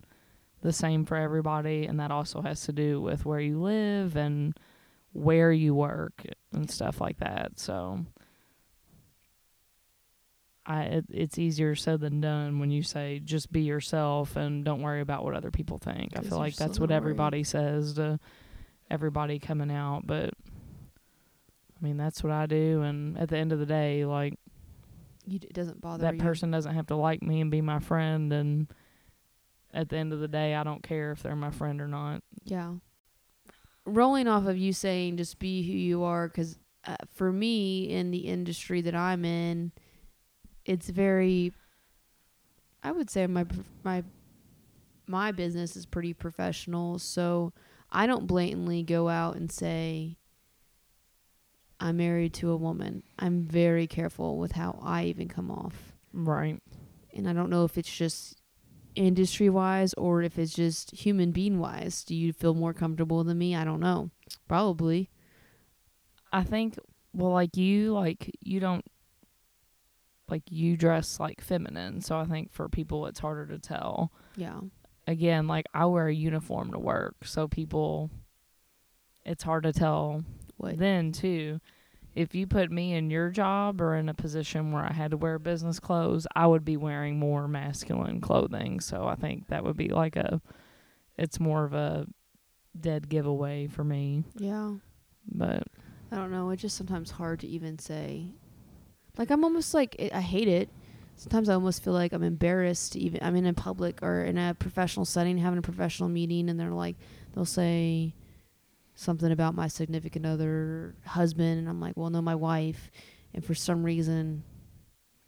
the 0.61 0.73
same 0.73 1.07
for 1.07 1.17
everybody, 1.17 1.87
and 1.87 1.99
that 1.99 2.11
also 2.11 2.43
has 2.43 2.61
to 2.67 2.73
do 2.73 3.01
with 3.01 3.25
where 3.25 3.41
you 3.41 3.59
live 3.59 4.17
and 4.17 4.55
where 5.13 5.51
you 5.51 5.75
work 5.75 6.25
and 6.53 6.71
stuff 6.71 7.01
like 7.01 7.19
that. 7.19 7.59
So, 7.59 8.05
I 10.67 10.83
it, 10.83 11.07
it's 11.11 11.39
easier 11.39 11.75
said 11.75 12.01
than 12.01 12.21
done 12.21 12.59
when 12.59 12.71
you 12.71 12.83
say 12.83 13.19
just 13.25 13.51
be 13.51 13.63
yourself 13.63 14.37
and 14.37 14.63
don't 14.63 14.83
worry 14.83 15.01
about 15.01 15.25
what 15.25 15.35
other 15.35 15.51
people 15.51 15.79
think. 15.79 16.13
I 16.17 16.21
feel 16.21 16.39
like 16.39 16.55
that's 16.57 16.79
what 16.79 16.91
everybody 16.91 17.45
says 17.45 17.95
to 17.95 18.21
everybody 18.93 19.39
coming 19.41 19.71
out, 19.73 20.03
but 20.07 20.31
I 20.31 21.85
mean 21.85 21.97
that's 21.97 22.23
what 22.23 22.33
I 22.33 22.47
do 22.47 22.83
and 22.83 23.19
at 23.19 23.29
the 23.29 23.37
end 23.39 23.51
of 23.53 23.59
the 23.59 23.67
day 23.67 24.05
like 24.05 24.35
You, 25.27 25.41
it 25.43 25.53
doesn't 25.53 25.81
bother 25.81 26.03
that 26.03 26.15
you. 26.15 26.21
person 26.21 26.51
doesn't 26.53 26.75
have 26.75 26.87
to 26.89 26.97
like 26.97 27.23
me 27.23 27.41
and 27.41 27.51
be 27.51 27.61
my 27.61 27.81
friend 27.81 28.33
and 28.33 28.69
at 29.75 29.89
the 29.89 29.97
end 29.97 30.13
of 30.13 30.21
the 30.21 30.29
day 30.29 30.55
I 30.55 30.63
don't 30.63 30.83
care 30.83 31.11
if 31.13 31.23
they're 31.23 31.35
my 31.35 31.51
friend 31.51 31.81
or 31.81 31.89
not. 31.89 32.23
Yeah. 32.45 32.75
Rolling 33.85 34.29
off 34.29 34.47
of 34.47 34.57
you 34.57 34.73
saying 34.73 35.17
just 35.17 35.39
be 35.41 35.63
who 35.67 35.73
you 35.73 36.05
are, 36.05 36.29
because 36.29 36.57
uh, 36.87 36.95
for 37.15 37.33
me 37.33 37.89
in 37.91 38.11
the 38.13 38.19
industry 38.29 38.81
that 38.83 38.95
I'm 38.95 39.25
in, 39.25 39.73
it's 40.65 40.89
very. 40.89 41.53
I 42.85 42.93
would 42.93 43.11
say 43.11 43.27
my 43.27 43.45
my 43.83 44.05
my 45.09 45.33
business 45.33 45.75
is 45.75 45.85
pretty 45.85 46.15
professional, 46.15 47.01
so 47.01 47.53
I 47.93 48.07
don't 48.07 48.27
blatantly 48.27 48.83
go 48.83 49.09
out 49.09 49.37
and 49.37 49.53
say 49.53 50.17
I'm 51.79 51.99
married 51.99 52.33
to 52.35 52.51
a 52.51 52.57
woman. 52.57 53.03
I'm 53.19 53.45
very 53.45 53.87
careful 53.87 54.39
with 54.39 54.53
how 54.53 54.79
I 54.83 55.05
even 55.05 55.29
come 55.29 55.51
off. 55.51 55.93
Right. 56.13 56.61
And 57.15 57.29
I 57.29 57.35
don't 57.35 57.51
know 57.51 57.65
if 57.65 57.77
it's 57.77 57.95
just 57.95 58.41
industry 58.95 59.49
wise 59.51 59.93
or 59.95 60.23
if 60.23 60.39
it's 60.39 60.55
just 60.55 60.93
human 60.93 61.33
being 61.33 61.59
wise. 61.59 62.03
Do 62.05 62.15
you 62.15 62.33
feel 62.33 62.55
more 62.55 62.73
comfortable 62.73 63.25
than 63.25 63.37
me? 63.39 63.55
I 63.55 63.65
don't 63.65 63.81
know. 63.81 64.11
Probably. 64.49 65.11
I 66.33 66.45
think 66.45 66.79
well 67.13 67.33
like 67.33 67.59
you 67.59 67.93
like 67.93 68.31
you 68.41 68.59
don't 68.59 68.87
like 70.29 70.45
you 70.49 70.79
dress 70.79 71.21
like 71.21 71.43
feminine, 71.43 72.01
so 72.01 72.19
I 72.19 72.25
think 72.25 72.53
for 72.53 72.69
people 72.69 73.07
it's 73.07 73.21
harder 73.21 73.47
to 73.47 73.59
tell. 73.59 74.13
Yeah. 74.37 74.61
Again, 75.07 75.47
like 75.49 75.67
I 75.75 75.87
wear 75.87 76.07
a 76.09 76.15
uniform 76.15 76.73
to 76.73 76.79
work, 76.79 77.17
so 77.25 77.49
people 77.49 78.11
it's 79.25 79.43
hard 79.45 79.63
to 79.65 79.73
tell 79.73 80.25
What? 80.57 80.79
then 80.79 81.13
too. 81.13 81.61
If 82.15 82.35
you 82.35 82.47
put 82.47 82.71
me 82.71 82.93
in 82.93 83.11
your 83.11 83.31
job 83.31 83.81
or 83.81 83.97
in 83.97 84.09
a 84.11 84.15
position 84.15 84.71
where 84.71 84.85
I 84.85 84.93
had 84.93 85.13
to 85.13 85.17
wear 85.17 85.39
business 85.39 85.81
clothes, 85.81 86.27
I 86.37 86.47
would 86.47 86.65
be 86.65 86.77
wearing 86.77 87.19
more 87.19 87.49
masculine 87.49 88.21
clothing. 88.21 88.81
So 88.81 89.07
I 89.07 89.15
think 89.15 89.49
that 89.49 89.65
would 89.65 89.77
be 89.77 89.89
like 89.89 90.17
a 90.17 90.43
it's 91.17 91.41
more 91.41 91.65
of 91.65 91.73
a 91.73 92.07
dead 92.79 93.09
giveaway 93.09 93.67
for 93.67 93.83
me. 93.83 94.25
Yeah. 94.37 94.75
But 95.27 95.65
I 96.11 96.17
don't 96.17 96.31
know. 96.31 96.51
It's 96.51 96.63
just 96.63 96.77
sometimes 96.77 97.13
hard 97.13 97.41
to 97.41 97.47
even 97.49 97.79
say. 97.79 98.27
Like 99.17 99.31
I'm 99.31 99.45
almost 99.45 99.73
like 99.73 99.97
I 99.99 100.11
I 100.19 100.21
hate 100.21 100.49
it. 100.49 100.69
Sometimes 101.17 101.49
I 101.49 101.55
almost 101.55 101.85
feel 101.85 101.93
like 101.93 102.13
I'm 102.13 102.23
embarrassed. 102.23 102.97
Even 102.97 103.21
I'm 103.23 103.37
in 103.37 103.47
a 103.47 103.53
public 103.53 104.03
or 104.03 104.25
in 104.25 104.37
a 104.39 104.55
professional 104.59 105.05
setting, 105.05 105.39
having 105.39 105.59
a 105.59 105.63
professional 105.63 106.09
meeting, 106.09 106.49
and 106.49 106.59
they're 106.59 106.71
like, 106.71 106.97
they'll 107.35 107.45
say 107.45 108.15
something 108.95 109.31
about 109.31 109.55
my 109.55 109.69
significant 109.69 110.27
other 110.27 110.95
husband, 111.07 111.59
and 111.61 111.69
I'm 111.69 111.81
like, 111.81 111.97
well, 111.97 112.11
no, 112.11 112.21
my 112.21 112.35
wife. 112.35 112.91
And 113.35 113.45
for 113.45 113.55
some 113.55 113.85
reason, 113.85 114.43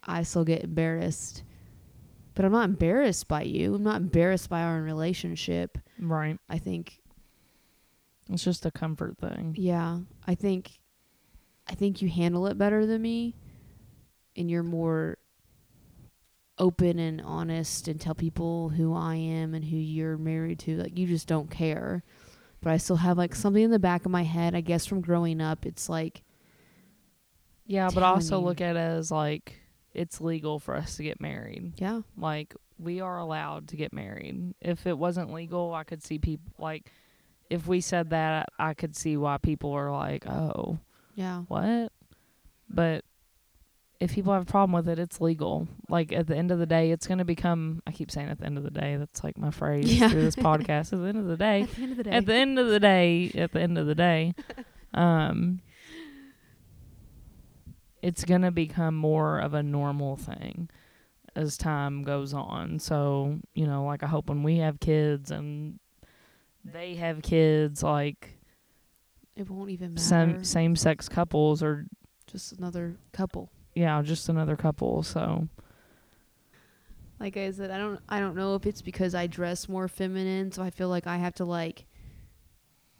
I 0.03 0.23
still 0.23 0.43
get 0.43 0.63
embarrassed. 0.63 1.43
But 2.35 2.43
I'm 2.45 2.51
not 2.51 2.65
embarrassed 2.65 3.27
by 3.29 3.43
you. 3.43 3.75
I'm 3.75 3.83
not 3.83 4.01
embarrassed 4.01 4.49
by 4.49 4.61
our 4.61 4.81
relationship. 4.81 5.77
right. 5.97 6.37
I 6.49 6.57
think 6.57 6.99
It's 8.29 8.43
just 8.43 8.65
a 8.65 8.71
comfort 8.71 9.17
thing. 9.17 9.55
yeah, 9.57 9.99
I 10.27 10.35
think 10.35 10.79
I 11.67 11.73
think 11.75 12.01
you 12.01 12.09
handle 12.09 12.45
it 12.47 12.57
better 12.57 12.85
than 12.85 13.01
me 13.01 13.35
and 14.35 14.51
you're 14.51 14.61
more 14.63 15.17
open 16.57 16.99
and 16.99 17.21
honest 17.21 17.87
and 17.87 17.99
tell 17.99 18.15
people 18.15 18.69
who 18.69 18.93
I 18.95 19.15
am 19.15 19.53
and 19.53 19.65
who 19.65 19.77
you're 19.77 20.17
married 20.17 20.59
to. 20.59 20.77
Like 20.77 20.97
you 20.97 21.07
just 21.07 21.27
don't 21.27 21.49
care. 21.49 22.03
But 22.61 22.71
I 22.71 22.77
still 22.77 22.95
have 22.95 23.17
like 23.17 23.35
something 23.35 23.63
in 23.63 23.71
the 23.71 23.79
back 23.79 24.05
of 24.05 24.11
my 24.11 24.23
head, 24.23 24.55
I 24.55 24.61
guess 24.61 24.85
from 24.85 25.01
growing 25.01 25.41
up, 25.41 25.65
it's 25.65 25.89
like 25.89 26.23
Yeah, 27.65 27.89
but 27.93 28.03
also 28.03 28.39
look 28.39 28.61
at 28.61 28.75
it 28.75 28.79
as 28.79 29.11
like 29.11 29.59
it's 29.93 30.19
legal 30.21 30.59
for 30.59 30.75
us 30.75 30.97
to 30.97 31.03
get 31.03 31.21
married. 31.21 31.73
yeah, 31.77 32.01
Like 32.17 32.55
we 32.77 33.01
are 33.01 33.17
allowed 33.19 33.69
to 33.69 33.77
get 33.77 33.93
married. 33.93 34.53
If 34.61 34.85
it 34.87 34.97
wasn't 34.97 35.33
legal, 35.33 35.73
I 35.73 35.83
could 35.83 36.03
see 36.03 36.19
people 36.19 36.51
like 36.57 36.91
if 37.49 37.67
we 37.67 37.79
said 37.81 38.09
that, 38.09 38.49
I 38.57 38.73
could 38.73 38.95
see 38.95 39.17
why 39.17 39.37
people 39.37 39.71
are 39.73 39.91
like, 39.91 40.25
"Oh, 40.27 40.79
yeah. 41.13 41.41
what?" 41.47 41.91
But 42.67 43.05
if 44.05 44.13
people 44.13 44.31
have 44.33 44.43
a 44.43 44.45
problem 44.45 44.71
with 44.73 44.87
it, 44.87 44.99
it's 44.99 45.19
legal. 45.19 45.67
Like 45.89 46.11
at 46.13 46.27
the 46.27 46.35
end 46.37 46.51
of 46.51 46.59
the 46.59 46.65
day, 46.65 46.91
it's 46.91 47.07
going 47.07 47.17
to 47.17 47.25
become 47.25 47.81
I 47.85 47.91
keep 47.91 48.09
saying 48.11 48.29
at 48.29 48.39
the 48.39 48.45
end 48.45 48.57
of 48.57 48.63
the 48.63 48.71
day, 48.71 48.95
that's 48.97 49.23
like 49.23 49.37
my 49.37 49.51
phrase 49.51 49.93
Yeah. 49.93 50.09
through 50.09 50.21
this 50.23 50.35
podcast. 50.47 50.93
At 50.93 50.99
the 51.01 51.07
end 51.07 51.17
of 51.17 51.25
the 51.27 51.37
day, 51.37 51.61
At 51.63 51.69
the 51.75 51.81
end 51.83 51.91
of 51.91 51.97
the 51.97 52.03
day. 52.03 52.11
at 52.11 52.25
the 52.25 52.33
end 52.35 52.59
of 52.59 52.67
the 52.67 52.79
day, 52.79 53.31
at 53.35 53.51
the 53.51 53.59
end 53.61 53.77
of 53.77 53.85
the 53.87 53.95
day, 53.95 54.33
um, 54.93 55.59
it's 58.01 58.23
gonna 58.23 58.51
become 58.51 58.95
more 58.95 59.39
of 59.39 59.53
a 59.53 59.63
normal 59.63 60.15
thing 60.15 60.69
as 61.35 61.57
time 61.57 62.03
goes 62.03 62.33
on. 62.33 62.79
So 62.79 63.39
you 63.53 63.65
know, 63.67 63.85
like 63.85 64.03
I 64.03 64.07
hope 64.07 64.29
when 64.29 64.43
we 64.43 64.57
have 64.59 64.79
kids 64.79 65.31
and 65.31 65.79
they 66.63 66.95
have 66.95 67.21
kids, 67.21 67.81
like 67.83 68.37
it 69.35 69.49
won't 69.49 69.69
even 69.71 69.95
matter. 69.95 70.03
same 70.03 70.43
same 70.43 70.75
sex 70.75 71.09
couples 71.09 71.63
or 71.63 71.87
Just 72.27 72.53
another 72.53 72.95
couple. 73.11 73.49
Yeah, 73.75 74.01
just 74.01 74.29
another 74.29 74.55
couple. 74.55 75.03
So 75.03 75.47
like 77.19 77.37
I 77.37 77.51
said, 77.51 77.71
I 77.71 77.77
don't 77.77 77.99
I 78.09 78.19
don't 78.19 78.35
know 78.35 78.55
if 78.55 78.65
it's 78.65 78.81
because 78.81 79.13
I 79.13 79.27
dress 79.27 79.69
more 79.69 79.87
feminine, 79.87 80.51
so 80.51 80.63
I 80.63 80.69
feel 80.69 80.89
like 80.89 81.07
I 81.07 81.17
have 81.17 81.35
to 81.35 81.45
like 81.45 81.85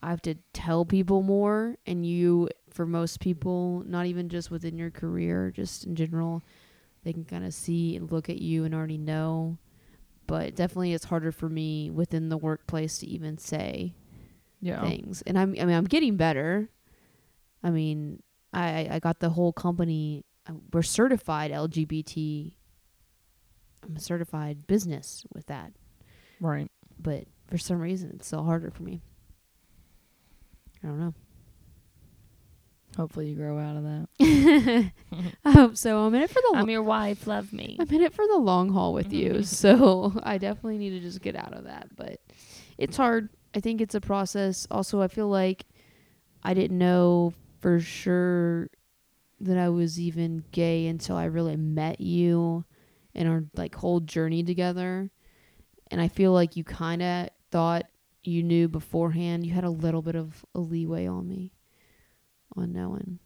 I 0.04 0.10
have 0.10 0.22
to 0.24 0.36
tell 0.54 0.86
people 0.86 1.22
more 1.24 1.78
and 1.86 2.06
you 2.06 2.50
for 2.70 2.86
most 2.86 3.22
people, 3.22 3.84
not 3.88 4.06
even 4.06 4.30
just 4.30 4.52
within 4.52 4.78
your 4.78 4.92
career, 4.92 5.50
just 5.50 5.86
in 5.86 5.96
general, 5.96 6.44
they 7.04 7.14
can 7.14 7.24
kind 7.24 7.46
of 7.46 7.54
see 7.54 7.96
and 7.96 8.12
look 8.12 8.30
at 8.30 8.40
you 8.42 8.66
and 8.66 8.76
already 8.76 8.98
know. 8.98 9.58
But 10.28 10.56
definitely 10.56 10.94
it's 10.94 11.06
harder 11.06 11.32
for 11.32 11.48
me 11.48 11.90
within 11.90 12.30
the 12.30 12.38
workplace 12.38 12.98
to 13.00 13.08
even 13.08 13.38
say 13.38 13.94
yeah, 14.60 14.82
things. 14.82 15.22
And 15.26 15.40
I'm 15.40 15.56
I 15.60 15.66
mean 15.66 15.76
I'm 15.76 15.86
getting 15.86 16.18
better. 16.18 16.70
I 17.64 17.70
mean, 17.70 18.22
I 18.54 18.88
I 18.92 19.00
got 19.00 19.20
the 19.20 19.30
whole 19.30 19.54
company 19.54 20.25
Um, 20.48 20.62
we're 20.72 20.84
certified 20.84 21.52
LGBT 21.52 22.54
I'm 23.86 23.92
um, 23.92 23.98
a 23.98 24.00
certified 24.00 24.68
business 24.68 25.26
with 25.34 25.46
that. 25.48 25.72
right. 26.40 26.70
But 27.00 27.26
for 27.48 27.58
some 27.58 27.80
reason 27.80 28.12
it's 28.16 28.28
still 28.28 28.44
harder 28.44 28.72
for 28.72 28.84
me. 28.84 29.02
I 30.84 30.88
don't 30.88 31.00
know. 31.00 31.14
Hopefully 32.98 33.28
you 33.28 33.36
grow 33.36 33.60
out 33.60 33.76
of 33.76 33.84
that. 33.84 34.92
I 35.46 35.52
hope 35.52 35.76
so. 35.76 36.00
I'm 36.00 36.16
in 36.16 36.22
it 36.22 36.30
for 36.30 36.42
the 36.42 36.54
I'm 36.56 36.70
your 36.70 36.82
wife. 36.82 37.28
Love 37.28 37.52
me. 37.52 37.76
I'm 37.78 37.90
in 37.90 38.02
it 38.02 38.14
for 38.14 38.26
the 38.26 38.38
long 38.38 38.72
haul 38.72 38.94
with 38.94 39.12
you. 39.12 39.32
Mm-hmm. 39.32 39.42
So 39.42 40.14
I 40.24 40.38
definitely 40.38 40.78
need 40.78 40.92
to 40.92 41.00
just 41.02 41.22
get 41.22 41.36
out 41.36 41.54
of 41.54 41.66
that. 41.66 41.90
But 41.96 42.22
it's 42.78 42.96
hard. 42.96 43.30
I 43.54 43.60
think 43.60 43.82
it's 43.82 43.96
a 43.96 44.02
process. 44.02 44.66
Also, 44.72 45.02
I 45.02 45.10
feel 45.10 45.28
like 45.28 45.66
I 46.42 46.54
didn't 46.54 46.78
know 46.78 47.34
for 47.60 47.82
sure 47.82 48.70
that 49.42 49.58
I 49.58 49.70
was 49.70 50.00
even 50.00 50.44
gay 50.52 50.88
until 50.88 51.16
I 51.18 51.26
really 51.26 51.56
met 51.58 52.00
you 52.02 52.66
and 53.14 53.28
our 53.28 53.44
like 53.56 53.76
whole 53.76 54.00
journey 54.00 54.44
together. 54.44 55.12
And 55.92 56.02
I 56.02 56.08
feel 56.08 56.32
like 56.32 56.56
you 56.56 56.64
kind 56.64 57.02
of 57.02 57.30
thought 57.52 57.86
you 58.24 58.42
knew 58.44 58.68
beforehand. 58.68 59.46
You 59.46 59.54
had 59.54 59.64
a 59.64 59.70
little 59.70 60.02
bit 60.02 60.16
of 60.16 60.44
a 60.56 60.60
leeway 60.60 61.06
on 61.06 61.28
me 61.28 61.54
on 62.56 62.72
knowing 62.74 63.20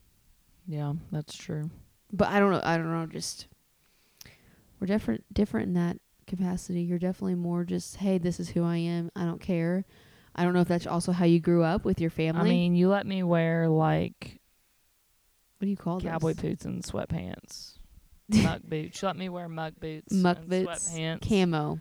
Yeah, 0.67 0.93
that's 1.12 1.36
true. 1.36 1.69
but 2.12 2.28
I 2.30 2.39
don't 2.39 2.52
know. 2.52 2.62
I 2.63 2.78
don't 2.78 2.91
know. 2.91 3.06
Just 3.06 3.48
we're 4.80 4.88
different, 4.88 5.24
different 5.34 5.67
in 5.69 5.74
that 5.76 5.98
capacity. 6.28 6.82
You're 6.82 7.00
definitely 7.00 7.36
more 7.36 7.63
just, 7.63 7.98
hey, 7.98 8.17
this 8.17 8.39
is 8.39 8.50
who 8.50 8.63
I 8.63 8.78
am. 8.78 9.12
I 9.15 9.26
don't 9.26 9.41
care. 9.41 9.86
I 10.36 10.43
don't 10.43 10.54
know 10.54 10.62
if 10.62 10.67
that's 10.67 10.88
also 10.88 11.12
how 11.12 11.26
you 11.26 11.39
grew 11.39 11.63
up 11.63 11.84
with 11.86 12.00
your 12.00 12.10
family. 12.12 12.41
I 12.41 12.43
mean, 12.54 12.76
you 12.76 12.88
let 12.89 13.06
me 13.06 13.24
wear 13.24 13.67
like 13.67 14.38
what 15.60 15.65
do 15.65 15.69
you 15.69 15.78
call 15.78 16.00
cowboy 16.00 16.34
boots 16.34 16.63
and 16.65 16.82
sweatpants. 16.84 17.74
Muck 18.30 18.62
boots. 18.63 19.04
Let 19.04 19.17
me 19.17 19.28
wear 19.28 19.50
muck 19.50 19.74
boots. 19.80 20.13
Muck 20.13 20.38
and 20.38 20.50
boots, 20.50 20.89
Sweatpants. 20.89 21.28
Camo, 21.28 21.80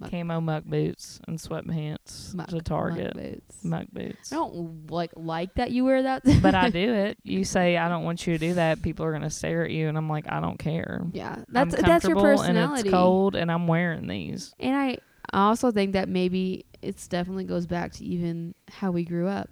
muck- 0.00 0.10
camo 0.10 0.40
muck 0.40 0.64
boots 0.64 1.20
and 1.28 1.38
sweatpants 1.38 2.34
muck, 2.34 2.48
to 2.48 2.60
Target. 2.62 3.14
muck 3.14 3.22
boots. 3.24 3.64
Muck 3.64 3.86
boots. 3.92 4.32
I 4.32 4.36
don't 4.36 4.90
like 4.90 5.10
like 5.14 5.54
that 5.54 5.70
you 5.70 5.84
wear 5.84 6.02
that. 6.02 6.22
but 6.42 6.54
I 6.54 6.70
do 6.70 6.92
it. 6.94 7.18
You 7.22 7.44
say 7.44 7.76
I 7.76 7.88
don't 7.88 8.04
want 8.04 8.26
you 8.26 8.32
to 8.32 8.38
do 8.38 8.54
that. 8.54 8.82
People 8.82 9.04
are 9.04 9.12
gonna 9.12 9.30
stare 9.30 9.64
at 9.64 9.70
you, 9.70 9.86
and 9.88 9.96
I'm 9.96 10.08
like, 10.08 10.24
I 10.32 10.40
don't 10.40 10.58
care. 10.58 11.02
yeah, 11.12 11.44
that's 11.48 11.74
that's 11.76 12.06
your 12.06 12.16
personality. 12.16 12.80
And 12.80 12.86
it's 12.86 12.90
cold, 12.90 13.36
and 13.36 13.52
I'm 13.52 13.66
wearing 13.68 14.06
these. 14.08 14.54
And 14.58 14.74
I 14.74 14.98
I 15.30 15.48
also 15.48 15.70
think 15.70 15.92
that 15.92 16.08
maybe 16.08 16.64
it's 16.80 17.06
definitely 17.06 17.44
goes 17.44 17.66
back 17.66 17.92
to 17.92 18.04
even 18.04 18.54
how 18.70 18.90
we 18.90 19.04
grew 19.04 19.28
up. 19.28 19.48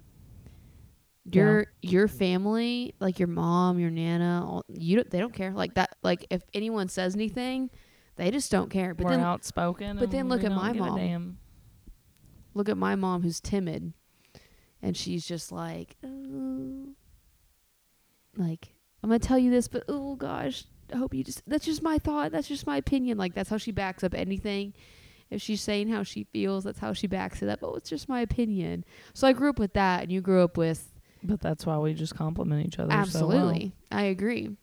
Your 1.25 1.67
your 1.81 2.07
family, 2.07 2.95
like 2.99 3.19
your 3.19 3.27
mom, 3.27 3.77
your 3.77 3.91
nana, 3.91 4.43
all, 4.43 4.65
you 4.67 4.95
don't, 4.95 5.09
they 5.09 5.19
don't 5.19 5.33
care 5.33 5.51
like 5.51 5.75
that. 5.75 5.95
Like 6.01 6.25
if 6.31 6.41
anyone 6.53 6.87
says 6.87 7.13
anything, 7.13 7.69
they 8.15 8.31
just 8.31 8.51
don't 8.51 8.69
care. 8.71 8.95
But 8.95 9.05
We're 9.05 9.11
then 9.11 9.19
outspoken. 9.19 9.97
but 9.97 10.09
then 10.09 10.29
look 10.29 10.43
at 10.43 10.51
my 10.51 10.73
mom. 10.73 11.37
look 12.55 12.69
at 12.69 12.77
my 12.77 12.95
mom 12.95 13.21
who's 13.21 13.39
timid, 13.39 13.93
and 14.81 14.97
she's 14.97 15.25
just 15.25 15.51
like, 15.51 15.95
oh, 16.03 16.87
like 18.35 18.73
I'm 19.03 19.09
gonna 19.09 19.19
tell 19.19 19.37
you 19.37 19.51
this, 19.51 19.67
but 19.67 19.83
oh 19.87 20.15
gosh, 20.15 20.65
I 20.91 20.97
hope 20.97 21.13
you 21.13 21.23
just 21.23 21.43
that's 21.47 21.65
just 21.65 21.83
my 21.83 21.99
thought, 21.99 22.31
that's 22.31 22.47
just 22.47 22.65
my 22.65 22.77
opinion. 22.77 23.19
Like 23.19 23.35
that's 23.35 23.49
how 23.49 23.57
she 23.57 23.71
backs 23.71 24.03
up 24.03 24.15
anything. 24.15 24.73
If 25.29 25.41
she's 25.41 25.61
saying 25.61 25.87
how 25.87 26.03
she 26.03 26.25
feels, 26.25 26.65
that's 26.65 26.79
how 26.79 26.93
she 26.93 27.07
backs 27.07 27.41
it 27.41 27.47
up. 27.47 27.59
Oh, 27.63 27.75
it's 27.75 27.89
just 27.89 28.09
my 28.09 28.19
opinion. 28.21 28.83
So 29.13 29.27
I 29.27 29.33
grew 29.33 29.49
up 29.49 29.59
with 29.59 29.73
that, 29.73 30.01
and 30.03 30.11
you 30.11 30.19
grew 30.19 30.43
up 30.43 30.57
with 30.57 30.90
But 31.23 31.39
that's 31.41 31.65
why 31.65 31.77
we 31.77 31.93
just 31.93 32.15
complement 32.15 32.65
each 32.65 32.79
other. 32.79 32.89
So 33.05 33.27
well. 33.27 33.37
absolutely. 33.37 33.73
I 33.91 34.03
agree. 34.03 34.55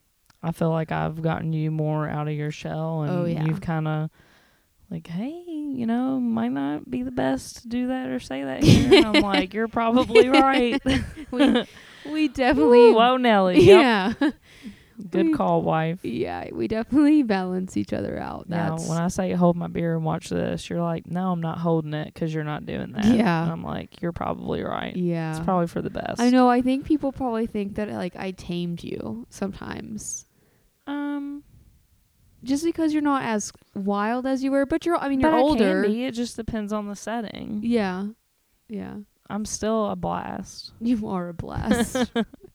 I 0.43 0.53
feel 0.53 0.71
like 0.71 0.93
I've 0.93 1.21
gotten 1.23 1.53
you 1.53 1.71
more 1.71 2.09
out 2.09 2.29
of 2.29 2.35
your 2.35 2.51
shell, 2.51 3.03
and 3.03 3.11
Oh, 3.13 3.25
yeah. 3.25 3.45
you've 3.45 3.61
kind 3.61 3.89
of 3.89 4.11
like, 4.91 5.07
hey, 5.07 5.45
you 5.49 5.85
know, 5.87 6.19
might 6.21 6.53
not 6.53 6.89
be 6.91 7.03
the 7.03 7.11
best 7.11 7.63
to 7.63 7.69
do 7.69 7.89
that 7.89 8.09
or 8.09 8.21
say 8.21 8.45
that 8.45 8.63
here. 8.65 8.95
and 9.05 9.17
I'm 9.17 9.23
like, 9.23 9.53
you're 9.55 9.69
probably 9.69 10.29
right. 10.29 10.81
we, 11.31 11.65
we 12.11 12.29
definitely. 12.33 12.93
Whoa, 12.93 13.13
oh, 13.15 13.17
Nelly. 13.17 13.61
Yep. 13.61 14.17
Yeah. 14.21 14.31
Good 15.11 15.27
we- 15.27 15.33
call, 15.35 15.63
wife. 15.63 16.05
Yeah, 16.05 16.49
we 16.53 16.67
definitely 16.69 17.23
balance 17.25 17.77
each 17.77 17.93
other 17.93 18.19
out. 18.19 18.49
Now, 18.49 18.71
That's 18.77 18.89
when 18.89 18.99
I 18.99 19.09
say 19.09 19.33
hold 19.33 19.57
my 19.57 19.69
beer 19.69 19.95
and 19.95 20.05
watch 20.05 20.29
this, 20.29 20.69
you're 20.69 20.83
like, 20.83 21.07
no, 21.07 21.31
I'm 21.33 21.41
not 21.41 21.59
holding 21.59 21.95
it 21.95 22.13
because 22.13 22.35
you're 22.35 22.45
not 22.45 22.67
doing 22.67 22.93
that. 22.93 23.05
Yeah. 23.05 23.43
And 23.45 23.53
I'm 23.53 23.63
like, 23.63 24.03
you're 24.03 24.13
probably 24.13 24.63
right. 24.63 24.95
yeah. 24.97 25.31
It's 25.37 25.45
probably 25.45 25.69
for 25.69 25.83
the 25.83 25.91
best. 25.91 26.21
I 26.21 26.31
know. 26.31 26.49
I 26.51 26.63
think 26.63 26.85
people 26.85 27.13
probably 27.13 27.47
think 27.47 27.77
that 27.77 27.89
like 27.91 28.17
I 28.17 28.33
tamed 28.33 28.83
you 28.83 29.27
sometimes, 29.31 30.27
Um, 30.87 31.45
just 32.45 32.65
because 32.65 32.93
you're 32.93 33.03
not 33.03 33.23
as 33.23 33.53
wild 33.75 34.27
as 34.27 34.43
you 34.43 34.51
were. 34.51 34.67
But 34.67 34.85
you're. 34.87 34.97
I 34.97 35.09
mean, 35.09 35.21
you're 35.21 35.35
older. 35.35 35.85
It 35.85 36.13
just 36.13 36.37
depends 36.37 36.73
on 36.73 36.89
the 36.89 36.97
setting. 36.97 37.61
Yeah. 37.63 38.07
Yeah. 38.69 38.97
I'm 39.31 39.45
still 39.45 39.91
a 39.91 39.97
blast. 39.97 40.73
You 40.81 41.07
are 41.09 41.29
a 41.29 41.35
blast. 41.35 42.11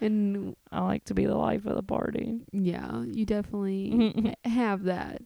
and 0.00 0.56
I 0.72 0.80
like 0.82 1.04
to 1.06 1.14
be 1.14 1.26
the 1.26 1.34
life 1.36 1.66
of 1.66 1.76
the 1.76 1.82
party. 1.82 2.40
yeah, 2.52 3.02
you 3.04 3.24
definitely 3.26 4.34
have 4.44 4.84
that. 4.84 5.22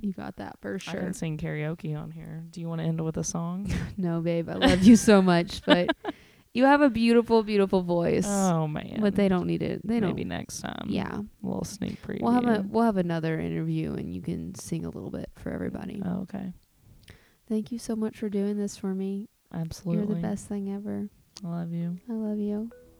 You 0.00 0.12
got 0.12 0.36
that 0.36 0.58
for 0.60 0.78
sure. 0.78 1.00
I 1.00 1.02
can 1.04 1.12
sing 1.14 1.38
karaoke 1.38 1.96
on 2.00 2.12
here. 2.12 2.44
Do 2.50 2.60
you 2.60 2.68
want 2.68 2.80
to 2.80 2.86
end 2.86 3.00
with 3.04 3.16
a 3.16 3.24
song? 3.24 3.68
No, 3.96 4.20
babe, 4.20 4.48
I 4.48 4.54
love 4.54 4.82
you 4.84 4.94
so 4.94 5.20
much, 5.20 5.60
but 5.66 5.90
you 6.54 6.66
have 6.66 6.82
a 6.82 6.88
beautiful, 6.88 7.42
beautiful 7.42 7.82
voice. 7.82 8.26
oh 8.28 8.68
man. 8.68 8.98
but 9.00 9.16
they 9.16 9.28
don't 9.28 9.48
need 9.48 9.60
it. 9.60 9.80
They 9.84 9.94
maybe 9.94 10.00
don't. 10.06 10.10
Maybe 10.16 10.24
next 10.24 10.60
time. 10.60 10.86
Yeah, 10.88 11.18
A 11.18 11.24
little 11.46 11.64
sneak 11.64 12.00
preview. 12.00 12.22
we'll 12.22 12.30
have 12.32 12.46
a 12.46 12.64
we'll 12.68 12.84
have 12.84 12.96
another 12.96 13.40
interview, 13.40 13.94
and 13.94 14.14
you 14.14 14.22
can 14.22 14.54
sing 14.54 14.84
a 14.84 14.88
little 14.90 15.10
bit 15.10 15.30
for 15.36 15.50
everybody. 15.50 16.00
Oh, 16.04 16.20
okay. 16.22 16.52
Thank 17.48 17.72
you 17.72 17.78
so 17.80 17.96
much 17.96 18.18
for 18.18 18.28
doing 18.28 18.56
this 18.56 18.76
for 18.76 18.94
me. 18.94 19.28
Absolutely. 19.52 20.04
You're 20.06 20.14
the 20.14 20.20
best 20.22 20.46
thing 20.46 20.72
ever. 20.72 21.08
I 21.44 21.48
love 21.48 21.72
you. 21.72 21.96
I 22.08 22.12
love 22.12 22.38
you. 22.38 22.70